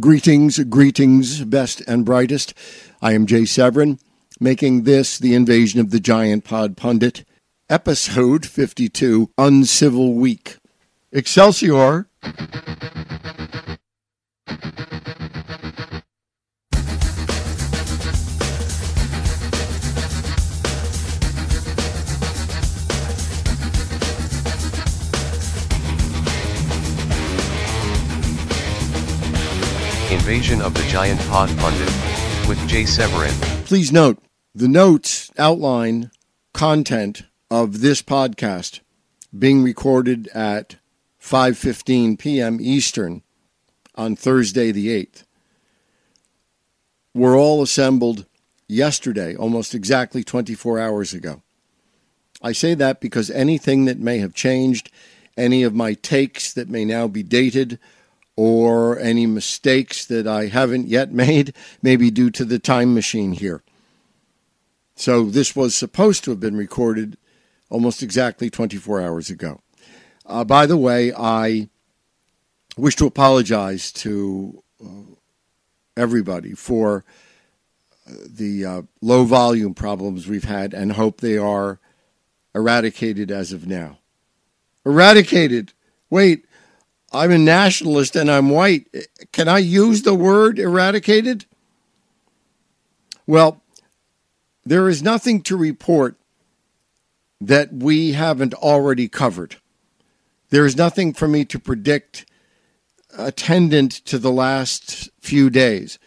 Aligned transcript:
Greetings, 0.00 0.58
greetings, 0.58 1.44
best 1.44 1.82
and 1.86 2.02
brightest. 2.02 2.54
I 3.02 3.12
am 3.12 3.26
Jay 3.26 3.44
Severin, 3.44 3.98
making 4.40 4.84
this 4.84 5.18
the 5.18 5.34
Invasion 5.34 5.80
of 5.80 5.90
the 5.90 6.00
Giant 6.00 6.44
Pod 6.44 6.78
Pundit, 6.78 7.26
episode 7.68 8.46
52, 8.46 9.28
Uncivil 9.36 10.14
Week. 10.14 10.56
Excelsior! 11.12 12.06
Invasion 30.22 30.62
of 30.62 30.72
the 30.74 30.84
Giant 30.84 31.18
Pod 31.22 31.48
Pundit 31.58 31.88
with 32.48 32.56
Jay 32.68 32.84
Severin. 32.84 33.34
Please 33.64 33.90
note 33.90 34.22
the 34.54 34.68
notes 34.68 35.32
outline 35.36 36.12
content 36.54 37.24
of 37.50 37.80
this 37.80 38.02
podcast 38.02 38.78
being 39.36 39.64
recorded 39.64 40.28
at 40.28 40.76
5:15 41.20 42.16
p.m. 42.20 42.58
Eastern 42.60 43.22
on 43.96 44.14
Thursday 44.14 44.70
the 44.70 44.90
8th. 44.90 45.24
We're 47.12 47.36
all 47.36 47.60
assembled 47.60 48.24
yesterday, 48.68 49.34
almost 49.34 49.74
exactly 49.74 50.22
24 50.22 50.78
hours 50.78 51.12
ago. 51.12 51.42
I 52.40 52.52
say 52.52 52.74
that 52.74 53.00
because 53.00 53.28
anything 53.28 53.86
that 53.86 53.98
may 53.98 54.18
have 54.18 54.34
changed, 54.34 54.88
any 55.36 55.64
of 55.64 55.74
my 55.74 55.94
takes 55.94 56.52
that 56.52 56.68
may 56.68 56.84
now 56.84 57.08
be 57.08 57.24
dated, 57.24 57.80
or 58.36 58.98
any 58.98 59.26
mistakes 59.26 60.06
that 60.06 60.26
I 60.26 60.46
haven't 60.46 60.88
yet 60.88 61.12
made, 61.12 61.54
maybe 61.82 62.10
due 62.10 62.30
to 62.30 62.44
the 62.44 62.58
time 62.58 62.94
machine 62.94 63.32
here. 63.32 63.62
So 64.94 65.24
this 65.24 65.56
was 65.56 65.74
supposed 65.74 66.24
to 66.24 66.30
have 66.30 66.40
been 66.40 66.56
recorded 66.56 67.16
almost 67.70 68.02
exactly 68.02 68.50
24 68.50 69.00
hours 69.00 69.30
ago. 69.30 69.60
Uh, 70.26 70.44
by 70.44 70.66
the 70.66 70.76
way, 70.76 71.12
I 71.12 71.68
wish 72.76 72.96
to 72.96 73.06
apologize 73.06 73.90
to 73.92 74.62
uh, 74.82 75.14
everybody 75.96 76.52
for 76.52 77.04
uh, 78.06 78.12
the 78.26 78.64
uh, 78.64 78.82
low 79.00 79.24
volume 79.24 79.74
problems 79.74 80.26
we've 80.26 80.44
had 80.44 80.74
and 80.74 80.92
hope 80.92 81.20
they 81.20 81.36
are 81.36 81.80
eradicated 82.54 83.30
as 83.30 83.52
of 83.52 83.66
now. 83.66 83.98
Eradicated! 84.84 85.72
Wait, 86.10 86.44
I'm 87.12 87.30
a 87.30 87.38
nationalist 87.38 88.16
and 88.16 88.30
I'm 88.30 88.50
white. 88.50 88.86
Can 89.32 89.48
I 89.48 89.58
use 89.58 90.02
the 90.02 90.14
word 90.14 90.58
eradicated? 90.58 91.44
Well, 93.26 93.62
there 94.64 94.88
is 94.88 95.02
nothing 95.02 95.42
to 95.42 95.56
report 95.56 96.16
that 97.40 97.72
we 97.72 98.12
haven't 98.12 98.54
already 98.54 99.08
covered. 99.08 99.56
There 100.50 100.64
is 100.64 100.76
nothing 100.76 101.12
for 101.12 101.28
me 101.28 101.44
to 101.46 101.58
predict 101.58 102.24
attendant 103.16 103.92
to 104.06 104.18
the 104.18 104.30
last 104.30 105.10
few 105.20 105.50
days 105.50 105.98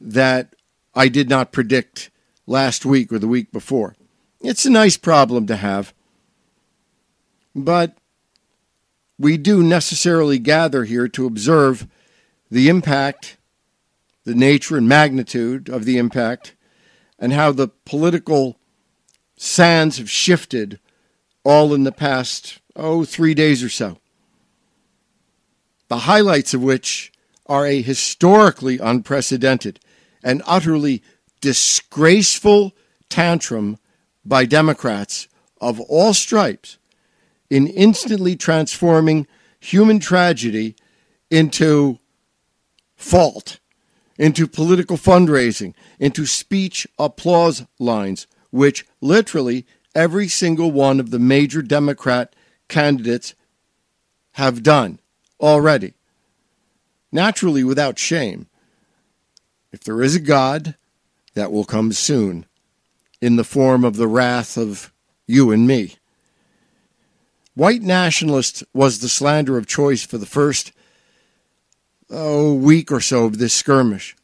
that 0.00 0.54
I 0.94 1.08
did 1.08 1.28
not 1.28 1.52
predict 1.52 2.10
last 2.46 2.84
week 2.84 3.12
or 3.12 3.18
the 3.18 3.28
week 3.28 3.50
before. 3.50 3.94
It's 4.40 4.66
a 4.66 4.70
nice 4.70 4.96
problem 4.96 5.46
to 5.46 5.56
have. 5.56 5.94
But 7.54 7.96
we 9.18 9.36
do 9.36 9.62
necessarily 9.62 10.38
gather 10.38 10.84
here 10.84 11.08
to 11.08 11.26
observe 11.26 11.86
the 12.50 12.68
impact, 12.68 13.36
the 14.24 14.34
nature 14.34 14.76
and 14.76 14.88
magnitude 14.88 15.68
of 15.68 15.84
the 15.84 15.98
impact, 15.98 16.54
and 17.18 17.32
how 17.32 17.52
the 17.52 17.68
political 17.84 18.58
sands 19.36 19.98
have 19.98 20.10
shifted 20.10 20.78
all 21.44 21.74
in 21.74 21.84
the 21.84 21.92
past, 21.92 22.60
oh, 22.74 23.04
three 23.04 23.34
days 23.34 23.62
or 23.62 23.68
so. 23.68 23.98
The 25.88 25.98
highlights 25.98 26.54
of 26.54 26.62
which 26.62 27.12
are 27.46 27.66
a 27.66 27.82
historically 27.82 28.78
unprecedented 28.78 29.78
and 30.22 30.42
utterly 30.46 31.02
disgraceful 31.40 32.72
tantrum 33.10 33.78
by 34.24 34.46
Democrats 34.46 35.28
of 35.60 35.78
all 35.82 36.14
stripes 36.14 36.78
in 37.54 37.68
instantly 37.68 38.34
transforming 38.34 39.28
human 39.60 40.00
tragedy 40.00 40.74
into 41.30 42.00
fault, 42.96 43.60
into 44.18 44.48
political 44.48 44.96
fundraising, 44.96 45.72
into 46.00 46.26
speech 46.26 46.84
applause 46.98 47.64
lines, 47.78 48.26
which 48.50 48.84
literally 49.00 49.64
every 49.94 50.26
single 50.26 50.72
one 50.72 50.98
of 50.98 51.12
the 51.12 51.18
major 51.20 51.62
Democrat 51.62 52.34
candidates 52.66 53.36
have 54.32 54.64
done 54.64 54.98
already. 55.40 55.94
Naturally, 57.12 57.62
without 57.62 58.00
shame. 58.00 58.48
If 59.70 59.84
there 59.84 60.02
is 60.02 60.16
a 60.16 60.20
God, 60.20 60.74
that 61.34 61.52
will 61.52 61.64
come 61.64 61.92
soon 61.92 62.46
in 63.20 63.36
the 63.36 63.44
form 63.44 63.84
of 63.84 63.94
the 63.94 64.08
wrath 64.08 64.58
of 64.58 64.92
you 65.28 65.52
and 65.52 65.68
me. 65.68 65.98
White 67.54 67.82
nationalist 67.82 68.64
was 68.72 68.98
the 68.98 69.08
slander 69.08 69.56
of 69.56 69.66
choice 69.66 70.04
for 70.04 70.18
the 70.18 70.26
first 70.26 70.72
oh, 72.10 72.52
week 72.52 72.90
or 72.90 73.00
so 73.00 73.24
of 73.26 73.38
this 73.38 73.54
skirmish. 73.54 74.16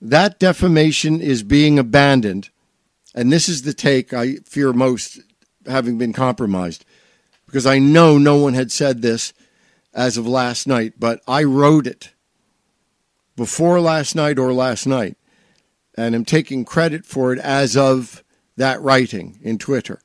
That 0.00 0.38
defamation 0.38 1.20
is 1.20 1.42
being 1.42 1.78
abandoned, 1.78 2.50
and 3.14 3.32
this 3.32 3.48
is 3.48 3.62
the 3.62 3.74
take 3.74 4.12
I 4.12 4.36
fear 4.44 4.72
most 4.72 5.20
having 5.66 5.98
been 5.98 6.12
compromised, 6.12 6.84
because 7.46 7.66
I 7.66 7.78
know 7.78 8.16
no 8.16 8.36
one 8.36 8.54
had 8.54 8.72
said 8.72 9.02
this 9.02 9.32
as 9.92 10.16
of 10.16 10.26
last 10.26 10.66
night, 10.66 10.94
but 10.98 11.20
I 11.26 11.42
wrote 11.42 11.86
it 11.86 12.10
before 13.36 13.80
last 13.80 14.14
night 14.14 14.38
or 14.38 14.52
last 14.52 14.86
night, 14.86 15.16
and 15.96 16.14
am 16.14 16.24
taking 16.24 16.64
credit 16.64 17.04
for 17.04 17.32
it 17.32 17.40
as 17.40 17.76
of 17.76 18.22
that 18.56 18.80
writing 18.80 19.38
in 19.42 19.58
Twitter. 19.58 20.00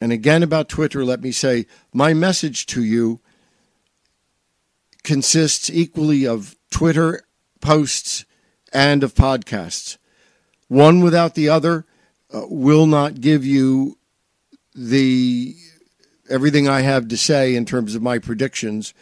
And 0.00 0.12
again, 0.12 0.42
about 0.42 0.68
Twitter, 0.68 1.04
let 1.04 1.20
me 1.20 1.30
say 1.30 1.66
my 1.92 2.14
message 2.14 2.66
to 2.66 2.82
you 2.82 3.20
consists 5.02 5.68
equally 5.70 6.26
of 6.26 6.56
Twitter 6.70 7.22
posts 7.60 8.24
and 8.72 9.02
of 9.02 9.14
podcasts. 9.14 9.98
One 10.68 11.00
without 11.00 11.34
the 11.34 11.48
other 11.48 11.84
uh, 12.32 12.42
will 12.48 12.86
not 12.86 13.20
give 13.20 13.44
you 13.44 13.98
the 14.74 15.56
everything 16.28 16.68
I 16.68 16.82
have 16.82 17.08
to 17.08 17.16
say 17.16 17.54
in 17.56 17.66
terms 17.66 17.94
of 17.94 18.02
my 18.02 18.18
predictions 18.18 18.94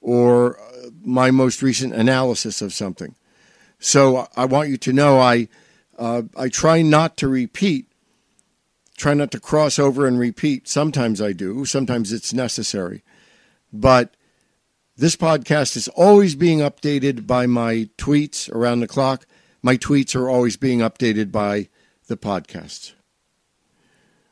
or 0.00 0.58
uh, 0.58 0.90
my 1.04 1.30
most 1.30 1.62
recent 1.62 1.94
analysis 1.94 2.60
of 2.60 2.72
something. 2.72 3.14
So 3.78 4.26
I 4.36 4.46
want 4.46 4.68
you 4.68 4.76
to 4.78 4.92
know 4.92 5.18
I 5.20 5.48
uh, 5.96 6.22
I 6.36 6.48
try 6.48 6.82
not 6.82 7.16
to 7.18 7.28
repeat 7.28 7.86
try 8.96 9.14
not 9.14 9.30
to 9.32 9.40
cross 9.40 9.78
over 9.78 10.06
and 10.06 10.18
repeat. 10.18 10.68
Sometimes 10.68 11.20
I 11.20 11.32
do, 11.32 11.64
sometimes 11.64 12.12
it's 12.12 12.32
necessary. 12.32 13.02
But 13.72 14.16
this 14.96 15.16
podcast 15.16 15.76
is 15.76 15.88
always 15.88 16.34
being 16.34 16.58
updated 16.58 17.26
by 17.26 17.46
my 17.46 17.88
tweets 17.96 18.50
around 18.52 18.80
the 18.80 18.88
clock. 18.88 19.26
My 19.62 19.76
tweets 19.76 20.14
are 20.14 20.28
always 20.28 20.56
being 20.56 20.80
updated 20.80 21.32
by 21.32 21.68
the 22.08 22.16
podcast. 22.16 22.92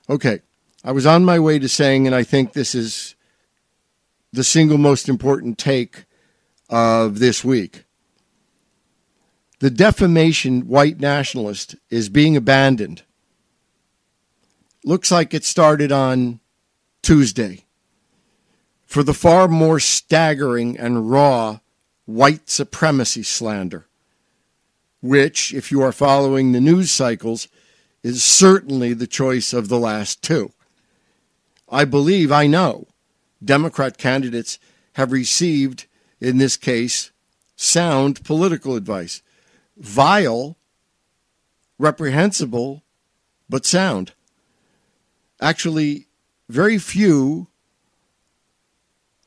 Okay, 0.08 0.40
I 0.84 0.92
was 0.92 1.06
on 1.06 1.24
my 1.24 1.38
way 1.38 1.58
to 1.58 1.68
saying, 1.68 2.06
and 2.06 2.14
I 2.14 2.24
think 2.24 2.52
this 2.52 2.74
is 2.74 3.14
the 4.32 4.44
single 4.44 4.78
most 4.78 5.08
important 5.08 5.58
take 5.58 6.04
of 6.68 7.18
this 7.18 7.44
week. 7.44 7.84
The 9.60 9.70
defamation 9.70 10.68
white 10.68 11.00
nationalist 11.00 11.76
is 11.90 12.08
being 12.08 12.36
abandoned 12.36 13.02
looks 14.84 15.10
like 15.10 15.34
it 15.34 15.44
started 15.44 15.92
on 15.92 16.40
Tuesday 17.02 17.64
for 18.86 19.02
the 19.02 19.14
far 19.14 19.46
more 19.46 19.78
staggering 19.78 20.78
and 20.78 21.10
raw 21.10 21.60
white 22.06 22.50
supremacy 22.50 23.22
slander, 23.22 23.86
which, 25.00 25.54
if 25.54 25.70
you 25.70 25.80
are 25.80 25.92
following 25.92 26.52
the 26.52 26.60
news 26.60 26.90
cycles, 26.90 27.48
is 28.02 28.24
certainly 28.24 28.92
the 28.92 29.06
choice 29.06 29.52
of 29.52 29.68
the 29.68 29.78
last 29.78 30.22
two. 30.22 30.52
I 31.68 31.84
believe, 31.84 32.32
I 32.32 32.46
know, 32.46 32.88
Democrat 33.44 33.96
candidates 33.96 34.58
have 34.94 35.12
received, 35.12 35.86
in 36.20 36.38
this 36.38 36.56
case, 36.56 37.12
sound 37.54 38.24
political 38.24 38.74
advice. 38.74 39.22
Vile, 39.76 40.56
reprehensible, 41.78 42.82
but 43.48 43.64
sound 43.64 44.12
actually 45.40 46.06
very 46.48 46.78
few 46.78 47.48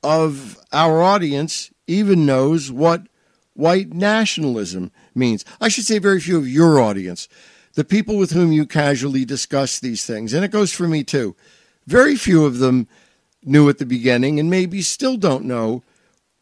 of 0.04 0.58
our 0.72 1.02
audience 1.02 1.72
even 1.88 2.26
knows 2.26 2.72
what 2.72 3.08
white 3.54 3.94
nationalism 3.94 4.92
means. 5.16 5.46
I 5.62 5.70
should 5.70 5.86
say, 5.86 6.00
very 6.00 6.20
few 6.20 6.38
of 6.38 6.48
your 6.48 6.80
audience, 6.80 7.28
the 7.76 7.84
people 7.84 8.18
with 8.18 8.32
whom 8.32 8.52
you 8.52 8.66
casually 8.66 9.26
discuss 9.26 9.80
these 9.80 10.06
things, 10.06 10.34
and 10.34 10.44
it 10.44 10.52
goes 10.52 10.72
for 10.72 10.88
me 10.88 11.04
too. 11.04 11.36
Very 11.88 12.16
few 12.16 12.46
of 12.46 12.60
them 12.60 12.88
knew 13.44 13.70
at 13.70 13.78
the 13.78 13.86
beginning, 13.86 14.40
and 14.40 14.50
maybe 14.50 14.82
still 14.82 15.18
don't 15.18 15.46
know 15.46 15.84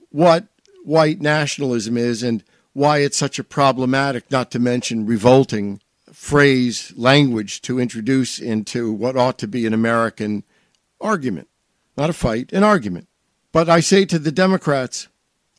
what 0.10 0.48
white 0.84 1.22
nationalism 1.22 1.98
is 1.98 2.24
and 2.24 2.44
why 2.74 3.00
it's 3.00 3.18
such 3.18 3.38
a 3.38 3.44
problematic, 3.44 4.30
not 4.32 4.52
to 4.52 4.60
mention 4.60 5.06
revolting 5.06 5.80
phrase, 6.22 6.94
language 6.96 7.64
to 7.64 7.80
introduce 7.80 8.38
into 8.38 8.92
what 8.92 9.18
ought 9.18 9.40
to 9.40 9.48
be 9.48 9.66
an 9.66 9.74
American 9.74 10.44
argument. 11.02 11.48
Not 11.98 12.12
a 12.12 12.14
fight, 12.14 12.54
an 12.54 12.64
argument. 12.64 13.08
But 13.52 13.68
I 13.68 13.80
say 13.80 14.06
to 14.06 14.20
the 14.20 14.32
Democrats 14.32 15.08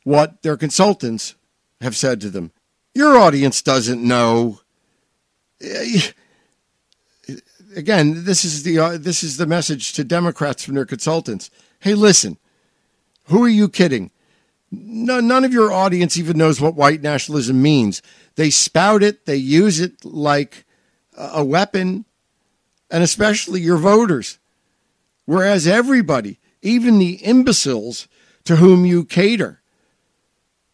what 0.05 0.41
their 0.41 0.55
consultants 0.55 1.35
have 1.81 1.97
said 1.97 2.21
to 2.21 2.29
them. 2.29 2.53
Your 2.95 3.17
audience 3.17 3.61
doesn't 3.61 4.01
know. 4.01 4.61
Again, 7.75 8.23
this 8.23 8.45
is 8.45 8.63
the 8.63 8.79
uh, 8.79 8.97
this 8.97 9.21
is 9.21 9.35
the 9.35 9.45
message 9.45 9.91
to 9.93 10.05
Democrats 10.05 10.63
from 10.63 10.75
their 10.75 10.85
consultants. 10.85 11.51
Hey, 11.79 11.93
listen, 11.93 12.37
who 13.25 13.43
are 13.43 13.49
you 13.49 13.67
kidding? 13.67 14.11
No, 14.75 15.19
none 15.19 15.43
of 15.43 15.53
your 15.53 15.71
audience 15.71 16.17
even 16.17 16.37
knows 16.37 16.59
what 16.59 16.73
white 16.75 17.03
nationalism 17.03 17.61
means. 17.61 18.01
They 18.35 18.49
spout 18.49 19.03
it, 19.03 19.27
they 19.27 19.35
use 19.35 19.79
it 19.79 20.03
like 20.03 20.65
a 21.15 21.43
weapon, 21.43 22.05
and 22.89 23.03
especially 23.03 23.61
your 23.61 23.77
voters. 23.77 24.39
Whereas 25.25 25.67
everybody, 25.67 26.39
even 26.63 26.97
the 26.97 27.23
imbeciles 27.23 28.07
to 28.45 28.55
whom 28.55 28.83
you 28.83 29.05
cater, 29.05 29.61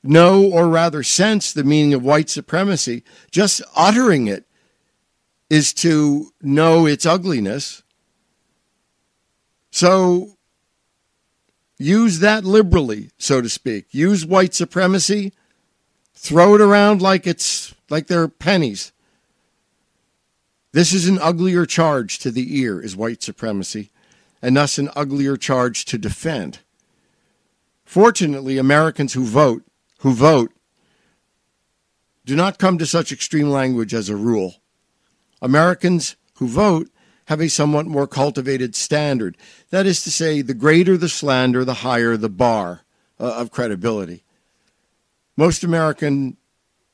know 0.01 0.45
or 0.45 0.69
rather 0.69 1.03
sense 1.03 1.51
the 1.51 1.65
meaning 1.65 1.93
of 1.93 2.01
white 2.01 2.29
supremacy. 2.29 3.03
Just 3.31 3.61
uttering 3.75 4.27
it 4.27 4.45
is 5.49 5.73
to 5.73 6.31
know 6.41 6.85
its 6.85 7.05
ugliness. 7.05 7.83
So 9.71 10.37
use 11.79 12.19
that 12.19 12.43
liberally, 12.43 13.09
so 13.17 13.41
to 13.41 13.49
speak. 13.49 13.87
Use 13.91 14.25
white 14.25 14.53
supremacy, 14.53 15.33
throw 16.13 16.53
it 16.53 16.61
around 16.61 17.01
like 17.01 17.25
it's 17.25 17.73
like 17.89 18.07
they're 18.07 18.27
pennies. 18.27 18.91
This 20.71 20.93
is 20.93 21.07
an 21.07 21.17
uglier 21.17 21.65
charge 21.65 22.19
to 22.19 22.29
the 22.29 22.59
ear, 22.59 22.79
is 22.79 22.95
white 22.95 23.23
supremacy, 23.23 23.89
and 24.41 24.55
thus 24.55 24.77
an 24.77 24.89
uglier 24.95 25.35
charge 25.35 25.85
to 25.85 25.97
defend. 25.97 26.59
Fortunately, 27.85 28.59
Americans 28.59 29.13
who 29.13 29.23
vote, 29.23 29.63
who 29.99 30.13
vote, 30.13 30.51
do 32.23 32.35
not 32.35 32.59
come 32.59 32.77
to 32.77 32.85
such 32.85 33.11
extreme 33.11 33.49
language 33.49 33.95
as 33.95 34.09
a 34.09 34.15
rule. 34.15 34.57
Americans 35.41 36.15
who 36.35 36.47
vote 36.47 36.89
have 37.29 37.39
a 37.39 37.47
somewhat 37.47 37.85
more 37.85 38.07
cultivated 38.07 38.73
standard. 38.73 39.37
That 39.69 39.85
is 39.85 40.01
to 40.01 40.09
say, 40.09 40.41
the 40.41 40.55
greater 40.55 40.97
the 40.97 41.07
slander, 41.07 41.63
the 41.63 41.75
higher 41.75 42.17
the 42.17 42.27
bar 42.27 42.81
uh, 43.19 43.35
of 43.35 43.51
credibility. 43.51 44.23
Most 45.37 45.63
American, 45.63 46.37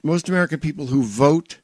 most 0.03 0.27
American 0.27 0.59
people 0.59 0.87
who 0.87 1.03
vote 1.03 1.59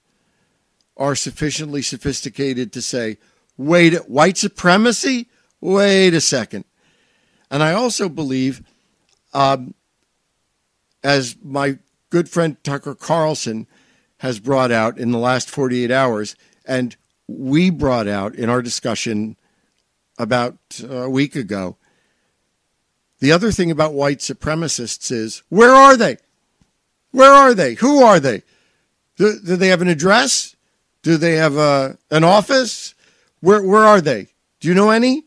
are 0.95 1.15
sufficiently 1.15 1.81
sophisticated 1.81 2.71
to 2.71 2.81
say, 2.81 3.17
wait, 3.57 3.93
white 4.09 4.37
supremacy? 4.37 5.27
Wait 5.59 6.13
a 6.13 6.21
second. 6.21 6.63
And 7.51 7.61
I 7.61 7.73
also 7.73 8.07
believe, 8.07 8.63
um, 9.33 9.73
as 11.03 11.35
my 11.43 11.77
good 12.09 12.29
friend 12.29 12.55
Tucker 12.63 12.95
Carlson 12.95 13.67
has 14.19 14.39
brought 14.39 14.71
out 14.71 14.97
in 14.97 15.11
the 15.11 15.19
last 15.19 15.49
48 15.49 15.91
hours, 15.91 16.37
and 16.65 16.95
we 17.37 17.69
brought 17.69 18.07
out 18.07 18.35
in 18.35 18.49
our 18.49 18.61
discussion 18.61 19.37
about 20.17 20.57
uh, 20.83 21.03
a 21.03 21.09
week 21.09 21.35
ago. 21.35 21.77
The 23.19 23.31
other 23.31 23.51
thing 23.51 23.71
about 23.71 23.93
white 23.93 24.19
supremacists 24.19 25.11
is 25.11 25.43
where 25.49 25.73
are 25.73 25.95
they? 25.95 26.17
Where 27.11 27.31
are 27.31 27.53
they? 27.53 27.75
Who 27.75 28.03
are 28.03 28.19
they? 28.19 28.43
Do, 29.17 29.39
do 29.45 29.55
they 29.55 29.67
have 29.67 29.81
an 29.81 29.87
address? 29.87 30.55
Do 31.03 31.17
they 31.17 31.35
have 31.35 31.57
a, 31.57 31.97
an 32.09 32.23
office? 32.23 32.95
Where, 33.39 33.61
where 33.63 33.83
are 33.83 34.01
they? 34.01 34.27
Do 34.59 34.67
you 34.67 34.73
know 34.73 34.89
any? 34.89 35.25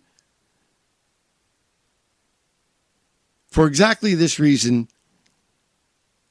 For 3.48 3.66
exactly 3.66 4.14
this 4.14 4.40
reason, 4.40 4.88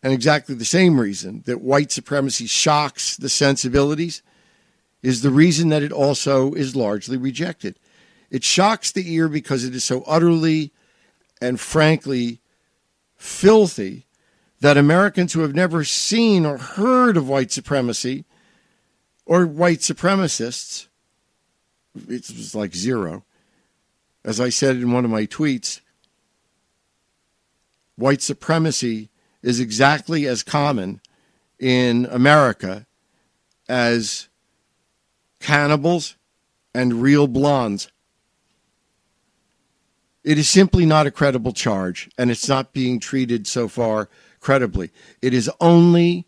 and 0.01 0.11
exactly 0.11 0.55
the 0.55 0.65
same 0.65 0.99
reason 0.99 1.43
that 1.45 1.61
white 1.61 1.91
supremacy 1.91 2.45
shocks 2.45 3.15
the 3.15 3.29
sensibilities, 3.29 4.21
is 5.03 5.21
the 5.21 5.29
reason 5.29 5.69
that 5.69 5.83
it 5.83 5.91
also 5.91 6.53
is 6.53 6.75
largely 6.75 7.17
rejected. 7.17 7.77
It 8.31 8.43
shocks 8.43 8.91
the 8.91 9.13
ear 9.13 9.27
because 9.27 9.63
it 9.63 9.75
is 9.75 9.83
so 9.83 10.01
utterly 10.07 10.71
and 11.41 11.59
frankly 11.59 12.39
filthy 13.15 14.07
that 14.61 14.77
Americans 14.77 15.33
who 15.33 15.41
have 15.41 15.53
never 15.53 15.83
seen 15.83 16.45
or 16.45 16.57
heard 16.57 17.17
of 17.17 17.27
white 17.27 17.51
supremacy 17.51 18.23
or 19.25 19.45
white 19.45 19.79
supremacists, 19.79 20.87
it 21.95 22.29
was 22.29 22.55
like 22.55 22.73
zero. 22.73 23.25
As 24.23 24.39
I 24.39 24.47
said 24.49 24.77
in 24.77 24.93
one 24.93 25.03
of 25.03 25.11
my 25.11 25.25
tweets, 25.25 25.81
white 27.97 28.21
supremacy 28.21 29.09
is 29.41 29.59
exactly 29.59 30.25
as 30.25 30.43
common 30.43 31.01
in 31.59 32.05
America 32.09 32.85
as 33.67 34.29
cannibals, 35.43 36.15
and 36.73 37.01
real 37.01 37.27
blondes. 37.27 37.91
It 40.23 40.39
is 40.39 40.49
simply 40.49 40.85
not 40.85 41.05
a 41.05 41.11
credible 41.11 41.51
charge, 41.51 42.09
and 42.17 42.31
it's 42.31 42.47
not 42.47 42.71
being 42.71 42.99
treated 42.99 43.45
so 43.45 43.67
far 43.67 44.09
credibly. 44.39 44.89
It 45.21 45.33
is 45.33 45.51
only 45.59 46.25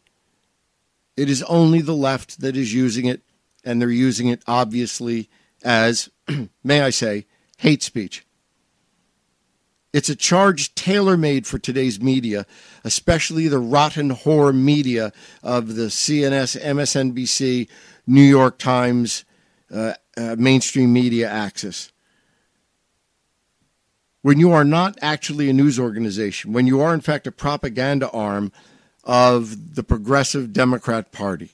it 1.15 1.29
is 1.29 1.43
only 1.43 1.79
the 1.79 1.95
left 1.95 2.41
that 2.41 2.57
is 2.57 2.73
using 2.73 3.05
it, 3.05 3.21
and 3.63 3.81
they're 3.81 3.89
using 3.89 4.27
it 4.27 4.43
obviously 4.47 5.29
as, 5.63 6.09
may 6.63 6.81
I 6.81 6.89
say, 6.89 7.25
hate 7.57 7.83
speech. 7.83 8.24
It's 9.95 10.09
a 10.09 10.15
charge 10.17 10.75
tailor 10.75 11.15
made 11.15 11.47
for 11.47 11.57
today's 11.57 12.01
media, 12.01 12.45
especially 12.83 13.47
the 13.47 13.59
rotten 13.59 14.09
whore 14.09 14.53
media 14.53 15.13
of 15.41 15.75
the 15.75 15.83
CNN, 15.83 16.61
MSNBC, 16.61 17.69
New 18.05 18.21
York 18.21 18.57
Times, 18.57 19.23
uh, 19.73 19.93
uh, 20.17 20.35
mainstream 20.37 20.91
media 20.91 21.29
axis. 21.29 21.93
When 24.21 24.37
you 24.37 24.51
are 24.51 24.65
not 24.65 24.97
actually 25.01 25.49
a 25.49 25.53
news 25.53 25.79
organization, 25.79 26.51
when 26.51 26.67
you 26.67 26.81
are 26.81 26.93
in 26.93 26.99
fact 26.99 27.25
a 27.25 27.31
propaganda 27.31 28.09
arm 28.09 28.51
of 29.05 29.75
the 29.75 29.83
Progressive 29.83 30.51
Democrat 30.51 31.13
Party. 31.13 31.51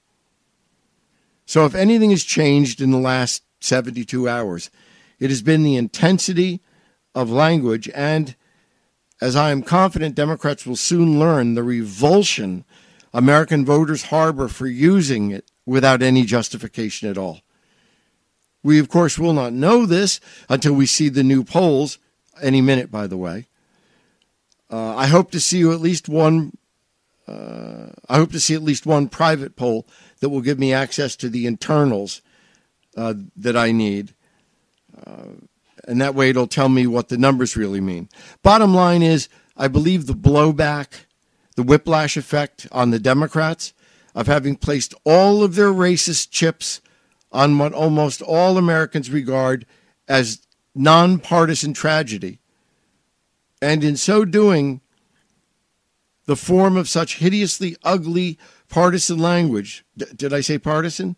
So, 1.46 1.68
if 1.68 1.76
anything 1.76 2.10
has 2.10 2.24
changed 2.24 2.82
in 2.82 2.90
the 2.90 2.98
last 2.98 3.44
72 3.60 4.28
hours, 4.28 4.72
it 5.20 5.30
has 5.30 5.44
been 5.44 5.62
the 5.62 5.76
intensity 5.76 6.60
of 7.14 7.30
language, 7.30 7.90
and 7.94 8.36
as 9.22 9.36
I 9.36 9.52
am 9.52 9.62
confident 9.62 10.16
Democrats 10.16 10.66
will 10.66 10.76
soon 10.76 11.20
learn, 11.20 11.54
the 11.54 11.64
revulsion 11.64 12.66
American 13.14 13.66
voters 13.66 14.06
harbor 14.06 14.48
for 14.48 14.68
using 14.68 15.32
it 15.32 15.52
without 15.66 16.02
any 16.02 16.24
justification 16.24 17.10
at 17.10 17.18
all. 17.18 17.42
We, 18.64 18.80
of 18.80 18.90
course, 18.90 19.20
will 19.20 19.34
not 19.34 19.54
know 19.54 19.86
this 19.86 20.20
until 20.50 20.74
we 20.74 20.86
see 20.86 21.10
the 21.10 21.24
new 21.24 21.44
polls, 21.44 21.98
any 22.42 22.62
minute, 22.62 22.92
by 22.92 23.08
the 23.08 23.18
way. 23.18 23.48
Uh, 24.72 24.96
I 24.96 25.08
hope 25.08 25.32
to 25.32 25.40
see 25.40 25.58
you 25.58 25.74
at 25.74 25.82
least 25.82 26.08
one. 26.08 26.58
Uh, 27.28 27.88
I 28.08 28.18
hope 28.18 28.32
to 28.32 28.40
see 28.40 28.56
at 28.56 28.64
least 28.64 28.86
one 28.86 29.10
private 29.10 29.56
poll 29.56 29.86
that 30.20 30.30
will 30.30 30.42
give 30.42 30.60
me 30.60 30.74
access 30.74 31.16
to 31.18 31.30
the 31.30 31.46
internals 31.46 32.22
uh, 32.96 33.14
that 33.36 33.58
I 33.58 33.72
need. 33.72 34.14
And 35.88 36.00
that 36.00 36.16
way 36.16 36.30
it'll 36.30 36.48
tell 36.48 36.70
me 36.70 36.86
what 36.88 37.10
the 37.10 37.18
numbers 37.18 37.58
really 37.58 37.82
mean. 37.82 38.10
Bottom 38.44 38.74
line 38.74 39.02
is, 39.02 39.30
I 39.58 39.68
believe 39.68 40.06
the 40.06 40.14
blowback, 40.14 41.06
the 41.56 41.64
whiplash 41.64 42.18
effect 42.18 42.68
on 42.72 42.92
the 42.92 43.00
Democrats 43.00 43.74
of 44.14 44.28
having 44.28 44.56
placed 44.56 44.94
all 45.04 45.44
of 45.44 45.56
their 45.56 45.72
racist 45.72 46.30
chips 46.32 46.82
on 47.32 47.58
what 47.58 47.74
almost 47.74 48.22
all 48.22 48.58
Americans 48.58 49.10
regard 49.10 49.66
as 50.08 50.46
nonpartisan 50.76 51.74
tragedy. 51.74 52.40
And 53.62 53.84
in 53.84 53.96
so 53.96 54.26
doing, 54.26 54.82
the 56.26 56.36
form 56.36 56.78
of 56.78 56.90
such 56.90 57.18
hideously 57.18 57.76
ugly 57.84 58.38
partisan 58.70 59.20
language. 59.20 59.84
D- 59.98 60.06
did 60.16 60.34
I 60.34 60.42
say 60.42 60.58
partisan? 60.58 61.16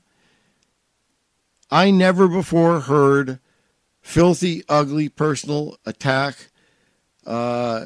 I 1.70 1.92
never 1.92 2.28
before 2.28 2.82
heard 2.82 3.40
filthy, 4.04 4.64
ugly 4.70 5.10
personal 5.10 5.78
attack. 5.86 6.52
Uh, 7.26 7.86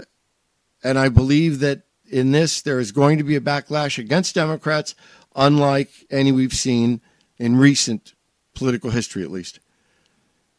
and 0.83 0.99
I 0.99 1.07
believe 1.07 1.59
that 1.59 1.83
in 2.09 2.31
this 2.31 2.61
there 2.61 2.79
is 2.79 2.91
going 2.91 3.17
to 3.19 3.23
be 3.23 3.35
a 3.35 3.41
backlash 3.41 3.97
against 3.97 4.35
Democrats, 4.35 4.95
unlike 5.35 5.89
any 6.09 6.31
we've 6.33 6.53
seen 6.53 6.99
in 7.37 7.55
recent 7.55 8.13
political 8.55 8.89
history, 8.89 9.23
at 9.23 9.31
least. 9.31 9.59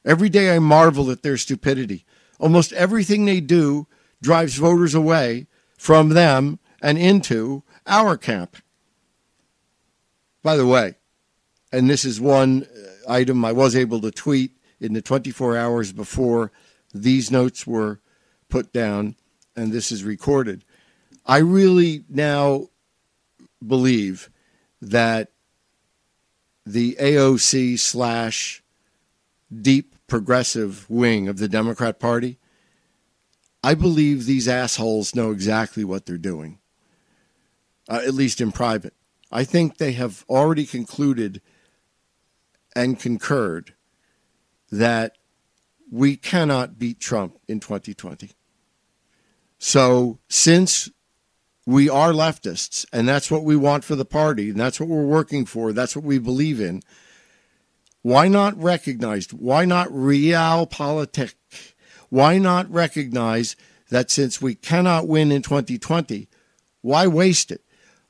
Every 0.04 0.28
day 0.28 0.54
I 0.54 0.60
marvel 0.60 1.10
at 1.10 1.22
their 1.22 1.36
stupidity. 1.36 2.06
Almost 2.38 2.72
everything 2.72 3.24
they 3.24 3.40
do 3.40 3.88
drives 4.22 4.56
voters 4.56 4.94
away 4.94 5.48
from 5.76 6.10
them 6.10 6.60
and 6.80 6.96
into 6.96 7.64
our 7.86 8.16
camp. 8.16 8.56
By 10.42 10.56
the 10.56 10.66
way, 10.66 10.94
and 11.72 11.90
this 11.90 12.04
is 12.04 12.20
one 12.20 12.64
uh, 12.64 13.12
item 13.12 13.44
I 13.44 13.52
was 13.52 13.74
able 13.74 14.00
to 14.00 14.10
tweet 14.10 14.52
in 14.80 14.92
the 14.92 15.02
24 15.02 15.56
hours 15.56 15.92
before 15.92 16.52
these 16.94 17.30
notes 17.30 17.66
were 17.66 18.00
put 18.48 18.72
down 18.72 19.16
and 19.56 19.72
this 19.72 19.90
is 19.90 20.04
recorded. 20.04 20.64
I 21.26 21.38
really 21.38 22.04
now 22.08 22.68
believe 23.66 24.30
that 24.80 25.32
the 26.64 26.96
AOC 27.00 27.78
slash 27.78 28.62
deep 29.54 29.94
progressive 30.06 30.88
wing 30.88 31.28
of 31.28 31.38
the 31.38 31.48
Democrat 31.48 31.98
Party, 31.98 32.38
I 33.62 33.74
believe 33.74 34.24
these 34.24 34.48
assholes 34.48 35.14
know 35.14 35.32
exactly 35.32 35.84
what 35.84 36.06
they're 36.06 36.16
doing, 36.16 36.58
uh, 37.88 38.00
at 38.06 38.14
least 38.14 38.40
in 38.40 38.52
private. 38.52 38.94
I 39.30 39.44
think 39.44 39.76
they 39.76 39.92
have 39.92 40.24
already 40.28 40.64
concluded 40.64 41.42
and 42.76 42.98
concurred 42.98 43.74
that 44.70 45.16
we 45.90 46.16
cannot 46.16 46.78
beat 46.78 47.00
Trump 47.00 47.38
in 47.48 47.60
2020. 47.60 48.30
So, 49.58 50.18
since 50.28 50.90
we 51.66 51.88
are 51.88 52.12
leftists, 52.12 52.86
and 52.92 53.08
that's 53.08 53.30
what 53.30 53.44
we 53.44 53.56
want 53.56 53.84
for 53.84 53.96
the 53.96 54.04
party, 54.04 54.50
and 54.50 54.60
that's 54.60 54.78
what 54.78 54.88
we're 54.88 55.04
working 55.04 55.44
for, 55.44 55.72
that's 55.72 55.96
what 55.96 56.04
we 56.04 56.18
believe 56.18 56.60
in, 56.60 56.82
why 58.02 58.28
not 58.28 58.60
recognize, 58.62 59.26
why 59.32 59.64
not 59.64 59.88
realpolitik? 59.88 61.34
Why 62.08 62.38
not 62.38 62.70
recognize 62.70 63.56
that 63.90 64.10
since 64.10 64.40
we 64.40 64.54
cannot 64.54 65.08
win 65.08 65.30
in 65.32 65.42
2020, 65.42 66.28
why 66.80 67.06
waste 67.06 67.50
it? 67.50 67.62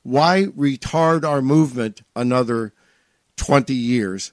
Why 0.03 0.45
retard 0.55 1.25
our 1.25 1.41
movement 1.41 2.03
another 2.15 2.73
20 3.35 3.73
years 3.73 4.31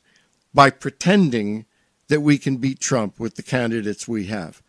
by 0.55 0.71
pretending 0.71 1.65
that 2.09 2.21
we 2.21 2.39
can 2.39 2.57
beat 2.57 2.81
Trump 2.81 3.19
with 3.19 3.37
the 3.37 3.43
candidates 3.43 4.07
we 4.07 4.27
have? 4.27 4.63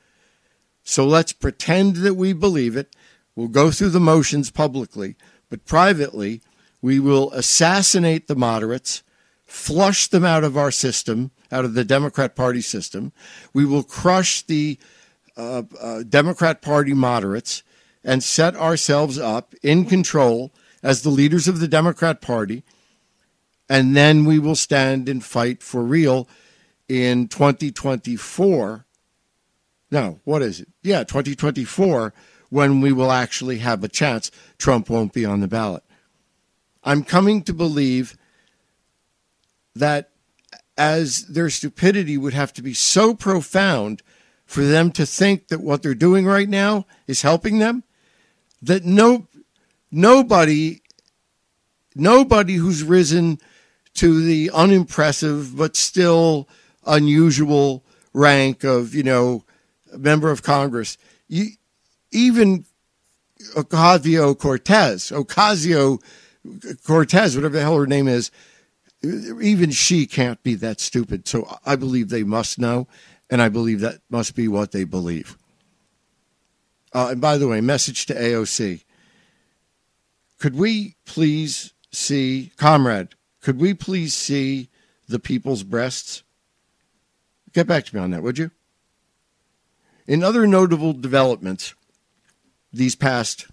So 0.84 1.06
let's 1.06 1.34
pretend 1.34 1.98
that 1.98 2.14
we 2.14 2.34
believe 2.34 2.78
it. 2.78 2.96
We'll 3.36 3.50
go 3.50 3.72
through 3.72 3.90
the 3.90 4.00
motions 4.00 4.50
publicly, 4.50 5.16
but 5.50 5.66
privately, 5.66 6.42
we 6.82 7.00
will 7.00 7.32
assassinate 7.32 8.28
the 8.28 8.36
moderates, 8.36 9.04
flush 9.46 10.08
them 10.08 10.24
out 10.24 10.44
of 10.44 10.58
our 10.58 10.72
system, 10.72 11.32
out 11.52 11.66
of 11.66 11.74
the 11.74 11.84
Democrat 11.84 12.36
Party 12.36 12.62
system. 12.62 13.12
We 13.54 13.66
will 13.66 13.84
crush 13.84 14.42
the 14.42 14.80
uh, 15.36 15.64
uh, 15.80 16.04
Democrat 16.04 16.62
Party 16.62 16.94
moderates 16.94 17.64
and 18.04 18.24
set 18.24 18.56
ourselves 18.56 19.20
up 19.20 19.54
in 19.62 19.86
control 19.86 20.54
as 20.82 21.02
the 21.02 21.10
leaders 21.10 21.48
of 21.48 21.60
the 21.60 21.68
Democrat 21.68 22.22
Party. 22.22 22.64
And 23.70 23.96
then 23.96 24.26
we 24.26 24.40
will 24.40 24.56
stand 24.56 25.10
and 25.10 25.24
fight 25.24 25.62
for 25.62 25.84
real 25.84 26.28
in 26.88 27.28
2024 27.28 28.86
no, 29.90 30.20
what 30.26 30.42
is 30.42 30.60
it? 30.60 30.68
Yeah, 30.84 31.04
2024, 31.04 32.14
when 32.50 32.82
we 32.82 32.92
will 32.92 33.12
actually 33.12 33.60
have 33.60 33.84
a 33.84 33.88
chance. 33.88 34.32
Trump 34.58 34.90
won't 34.90 35.14
be 35.14 35.26
on 35.26 35.40
the 35.40 35.48
ballot. 35.48 35.84
I'm 36.84 37.04
coming 37.04 37.42
to 37.44 37.54
believe 37.54 38.18
that 39.76 40.10
as 40.78 41.26
their 41.28 41.50
stupidity 41.50 42.18
would 42.18 42.34
have 42.34 42.54
to 42.54 42.62
be 42.62 42.74
so 42.74 43.14
profound 43.14 44.02
for 44.46 44.64
them 44.64 44.92
to 44.92 45.06
think 45.06 45.48
that 45.48 45.62
what 45.62 45.84
they're 45.84 45.96
doing 45.96 46.26
right 46.26 46.48
now 46.48 46.86
is 47.08 47.22
helping 47.22 47.60
them, 47.60 47.84
that 48.62 48.86
no 48.86 49.28
nobody 49.92 50.82
nobody 51.96 52.56
who's 52.56 52.84
risen 52.84 53.40
to 53.94 54.22
the 54.22 54.52
unimpressive 54.54 55.56
but 55.58 55.76
still 55.76 56.48
unusual 56.88 57.84
rank 58.14 58.64
of, 58.64 58.96
you 58.96 59.04
know, 59.04 59.44
member 59.96 60.32
of 60.32 60.44
Congress, 60.44 60.98
you, 61.28 61.50
even 62.12 62.66
Ocasio 63.56 64.38
Cortez, 64.38 65.12
Ocasio 65.12 66.02
Cortez, 66.86 67.36
whatever 67.36 67.54
the 67.54 67.62
hell 67.62 67.78
her 67.78 67.88
name 67.88 68.08
is, 68.08 68.32
even 69.04 69.72
she 69.72 70.06
can't 70.06 70.42
be 70.44 70.56
that 70.56 70.80
stupid. 70.80 71.28
So 71.28 71.48
I 71.66 71.76
believe 71.76 72.10
they 72.10 72.24
must 72.24 72.58
know, 72.60 72.88
and 73.30 73.42
I 73.42 73.50
believe 73.50 73.82
that 73.82 74.00
must 74.10 74.36
be 74.36 74.48
what 74.48 74.72
they 74.72 74.84
believe. 74.84 75.38
Uh, 76.94 77.10
and 77.12 77.22
by 77.22 77.38
the 77.38 77.48
way, 77.48 77.62
message 77.62 78.06
to 78.08 78.16
AOC. 78.16 78.84
Could 80.40 80.56
we 80.56 80.96
please 81.06 81.74
see, 81.92 82.52
comrade, 82.58 83.10
could 83.42 83.60
we 83.60 83.74
please 83.74 84.14
see 84.14 84.70
the 85.08 85.20
people's 85.20 85.64
breasts? 85.64 86.24
Get 87.58 87.66
back 87.66 87.86
to 87.86 87.96
me 87.96 88.00
on 88.00 88.12
that, 88.12 88.22
would 88.22 88.38
you? 88.38 88.52
In 90.06 90.24
other 90.24 90.46
notable 90.46 90.94
developments 90.94 91.74
these 92.72 92.94
past 92.94 93.48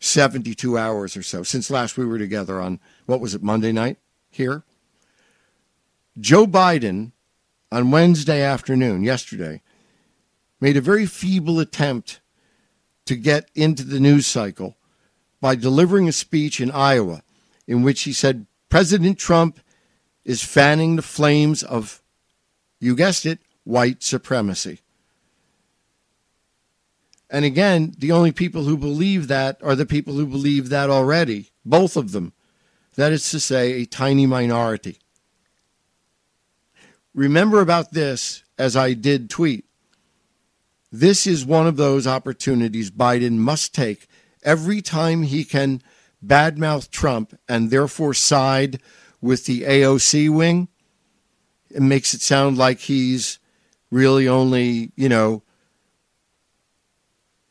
72 0.00 0.76
hours 0.76 1.16
or 1.16 1.22
so, 1.22 1.44
since 1.44 1.70
last 1.70 1.96
we 1.96 2.04
were 2.04 2.18
together 2.18 2.60
on, 2.60 2.80
what 3.06 3.20
was 3.20 3.32
it, 3.32 3.44
Monday 3.44 3.70
night 3.70 3.98
here? 4.28 4.64
Joe 6.18 6.48
Biden 6.48 7.12
on 7.70 7.92
Wednesday 7.92 8.42
afternoon, 8.42 9.04
yesterday, 9.04 9.62
made 10.60 10.76
a 10.76 10.80
very 10.80 11.06
feeble 11.06 11.60
attempt 11.60 12.20
to 13.06 13.14
get 13.14 13.48
into 13.54 13.84
the 13.84 14.00
news 14.00 14.26
cycle 14.26 14.76
by 15.40 15.54
delivering 15.54 16.08
a 16.08 16.12
speech 16.12 16.60
in 16.60 16.72
Iowa 16.72 17.22
in 17.68 17.84
which 17.84 18.02
he 18.02 18.12
said 18.12 18.48
President 18.68 19.16
Trump 19.16 19.60
is 20.24 20.42
fanning 20.42 20.96
the 20.96 21.02
flames 21.02 21.62
of, 21.62 22.02
you 22.80 22.96
guessed 22.96 23.24
it, 23.24 23.38
white 23.64 24.02
supremacy. 24.02 24.80
And 27.30 27.44
again, 27.44 27.94
the 27.98 28.12
only 28.12 28.30
people 28.30 28.64
who 28.64 28.76
believe 28.76 29.28
that 29.28 29.58
are 29.62 29.74
the 29.74 29.86
people 29.86 30.14
who 30.14 30.26
believe 30.26 30.68
that 30.68 30.90
already, 30.90 31.50
both 31.64 31.96
of 31.96 32.12
them. 32.12 32.32
That 32.94 33.12
is 33.12 33.28
to 33.30 33.40
say, 33.40 33.72
a 33.72 33.86
tiny 33.86 34.26
minority. 34.26 34.98
Remember 37.12 37.60
about 37.60 37.92
this 37.92 38.44
as 38.58 38.76
I 38.76 38.92
did 38.92 39.30
tweet. 39.30 39.64
This 40.92 41.26
is 41.26 41.44
one 41.44 41.66
of 41.66 41.76
those 41.76 42.06
opportunities 42.06 42.90
Biden 42.90 43.32
must 43.32 43.74
take 43.74 44.06
every 44.44 44.80
time 44.80 45.22
he 45.22 45.44
can 45.44 45.82
badmouth 46.24 46.90
Trump 46.90 47.36
and 47.48 47.70
therefore 47.70 48.14
side 48.14 48.80
with 49.20 49.46
the 49.46 49.62
AOC 49.62 50.30
wing. 50.30 50.68
It 51.70 51.82
makes 51.82 52.14
it 52.14 52.20
sound 52.20 52.58
like 52.58 52.78
he's 52.78 53.38
really 53.90 54.28
only, 54.28 54.92
you 54.96 55.08
know, 55.08 55.42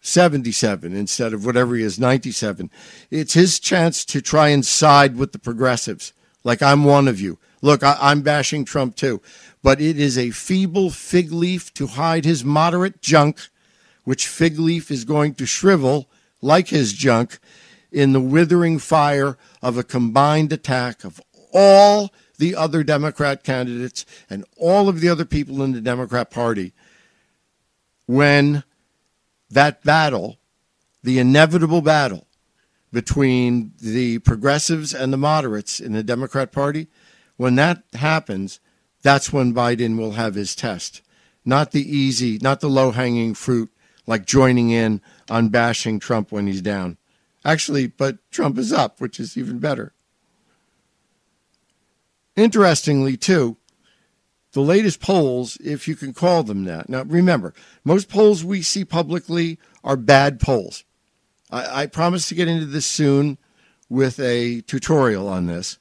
77 0.02 0.94
instead 0.94 1.34
of 1.34 1.46
whatever 1.46 1.75
he 1.75 1.84
is, 1.84 1.98
97. 1.98 2.70
It's 3.10 3.34
his 3.34 3.60
chance 3.60 4.04
to 4.06 4.22
try 4.22 4.50
and 4.50 4.66
side 4.66 5.16
with 5.16 5.32
the 5.32 5.40
progressives. 5.40 6.12
Like 6.44 6.62
I'm 6.62 6.84
one 6.84 7.08
of 7.08 7.22
you. 7.22 7.40
Look, 7.62 7.84
I, 7.84 8.12
am 8.12 8.22
bashing 8.22 8.66
Trump 8.66 8.98
too, 8.98 9.22
but 9.63 9.80
it 9.80 9.98
is 9.98 10.18
a 10.18 10.32
feeble 10.32 10.90
fig 10.90 11.32
leaf 11.32 11.74
to 11.75 11.88
hide 11.88 12.25
his 12.25 12.44
moderate 12.44 13.02
junk, 13.02 13.48
which 14.04 14.28
fig 14.28 14.60
leaf 14.60 14.92
is 14.92 15.06
going 15.06 15.36
to 15.36 15.46
shrivel 15.46 16.10
like 16.42 16.68
his 16.68 16.92
junk 16.92 17.40
in 17.90 18.12
the 18.12 18.20
withering 18.20 18.80
fire 18.80 19.38
of 19.62 19.78
a 19.78 19.84
combined 19.84 20.52
attack 20.52 21.06
of 21.06 21.22
all 21.54 22.12
the 22.43 22.57
other 22.57 22.83
Democrat 22.83 23.41
candidates 23.41 24.05
and 24.29 24.43
all 24.57 24.89
of 24.89 25.00
the 25.00 25.07
other 25.07 25.23
people 25.23 25.63
in 25.63 25.71
the 25.71 25.79
Democrat 25.79 26.29
Party 26.29 26.73
when 28.05 28.65
that 29.50 29.81
battle, 29.85 30.39
the 31.01 31.19
inevitable 31.19 31.81
battle 31.81 32.27
between 32.91 33.71
the 33.81 34.19
progressives 34.19 34.93
and 34.93 35.13
the 35.13 35.17
moderates 35.17 35.79
in 35.79 35.93
the 35.93 36.03
Democrat 36.03 36.51
Party, 36.51 36.88
when 37.38 37.55
that 37.55 37.81
happens, 37.93 38.59
that's 39.01 39.31
when 39.31 39.53
Biden 39.53 39.97
will 39.97 40.12
have 40.12 40.35
his 40.35 40.53
test. 40.53 41.01
Not 41.45 41.71
the 41.71 41.97
easy, 41.97 42.39
not 42.39 42.59
the 42.59 42.69
low 42.69 42.91
hanging 42.91 43.35
fruit 43.35 43.71
like 44.05 44.25
joining 44.25 44.69
in 44.69 45.00
on 45.29 45.47
bashing 45.47 45.97
Trump 45.97 46.29
when 46.29 46.47
he's 46.47 46.62
down. 46.62 46.97
Actually, 47.45 47.88
but 47.88 48.17
Trump 48.31 48.57
is 48.57 48.73
up, 48.73 49.00
which 49.00 49.17
is 49.17 49.38
even 49.38 49.59
better. 49.59 49.93
Interestingly, 52.36 53.18
too, 53.18 53.58
the 54.54 54.62
latest 54.62 55.00
polls, 55.00 55.58
if 55.63 55.88
you 55.88 55.96
can 55.96 56.13
call 56.13 56.44
them 56.44 56.63
that. 56.66 56.90
Now, 56.90 57.04
remember, 57.04 57.54
most 57.84 58.10
polls 58.10 58.44
we 58.44 58.62
see 58.62 58.86
publicly 58.86 59.60
are 59.84 59.98
bad 59.98 60.40
polls. 60.40 60.84
I, 61.52 61.84
I 61.84 61.86
promise 61.88 62.30
to 62.30 62.36
get 62.36 62.48
into 62.48 62.66
this 62.66 62.86
soon 62.86 63.38
with 63.90 64.20
a 64.20 64.62
tutorial 64.62 65.28
on 65.28 65.46
this, 65.46 65.78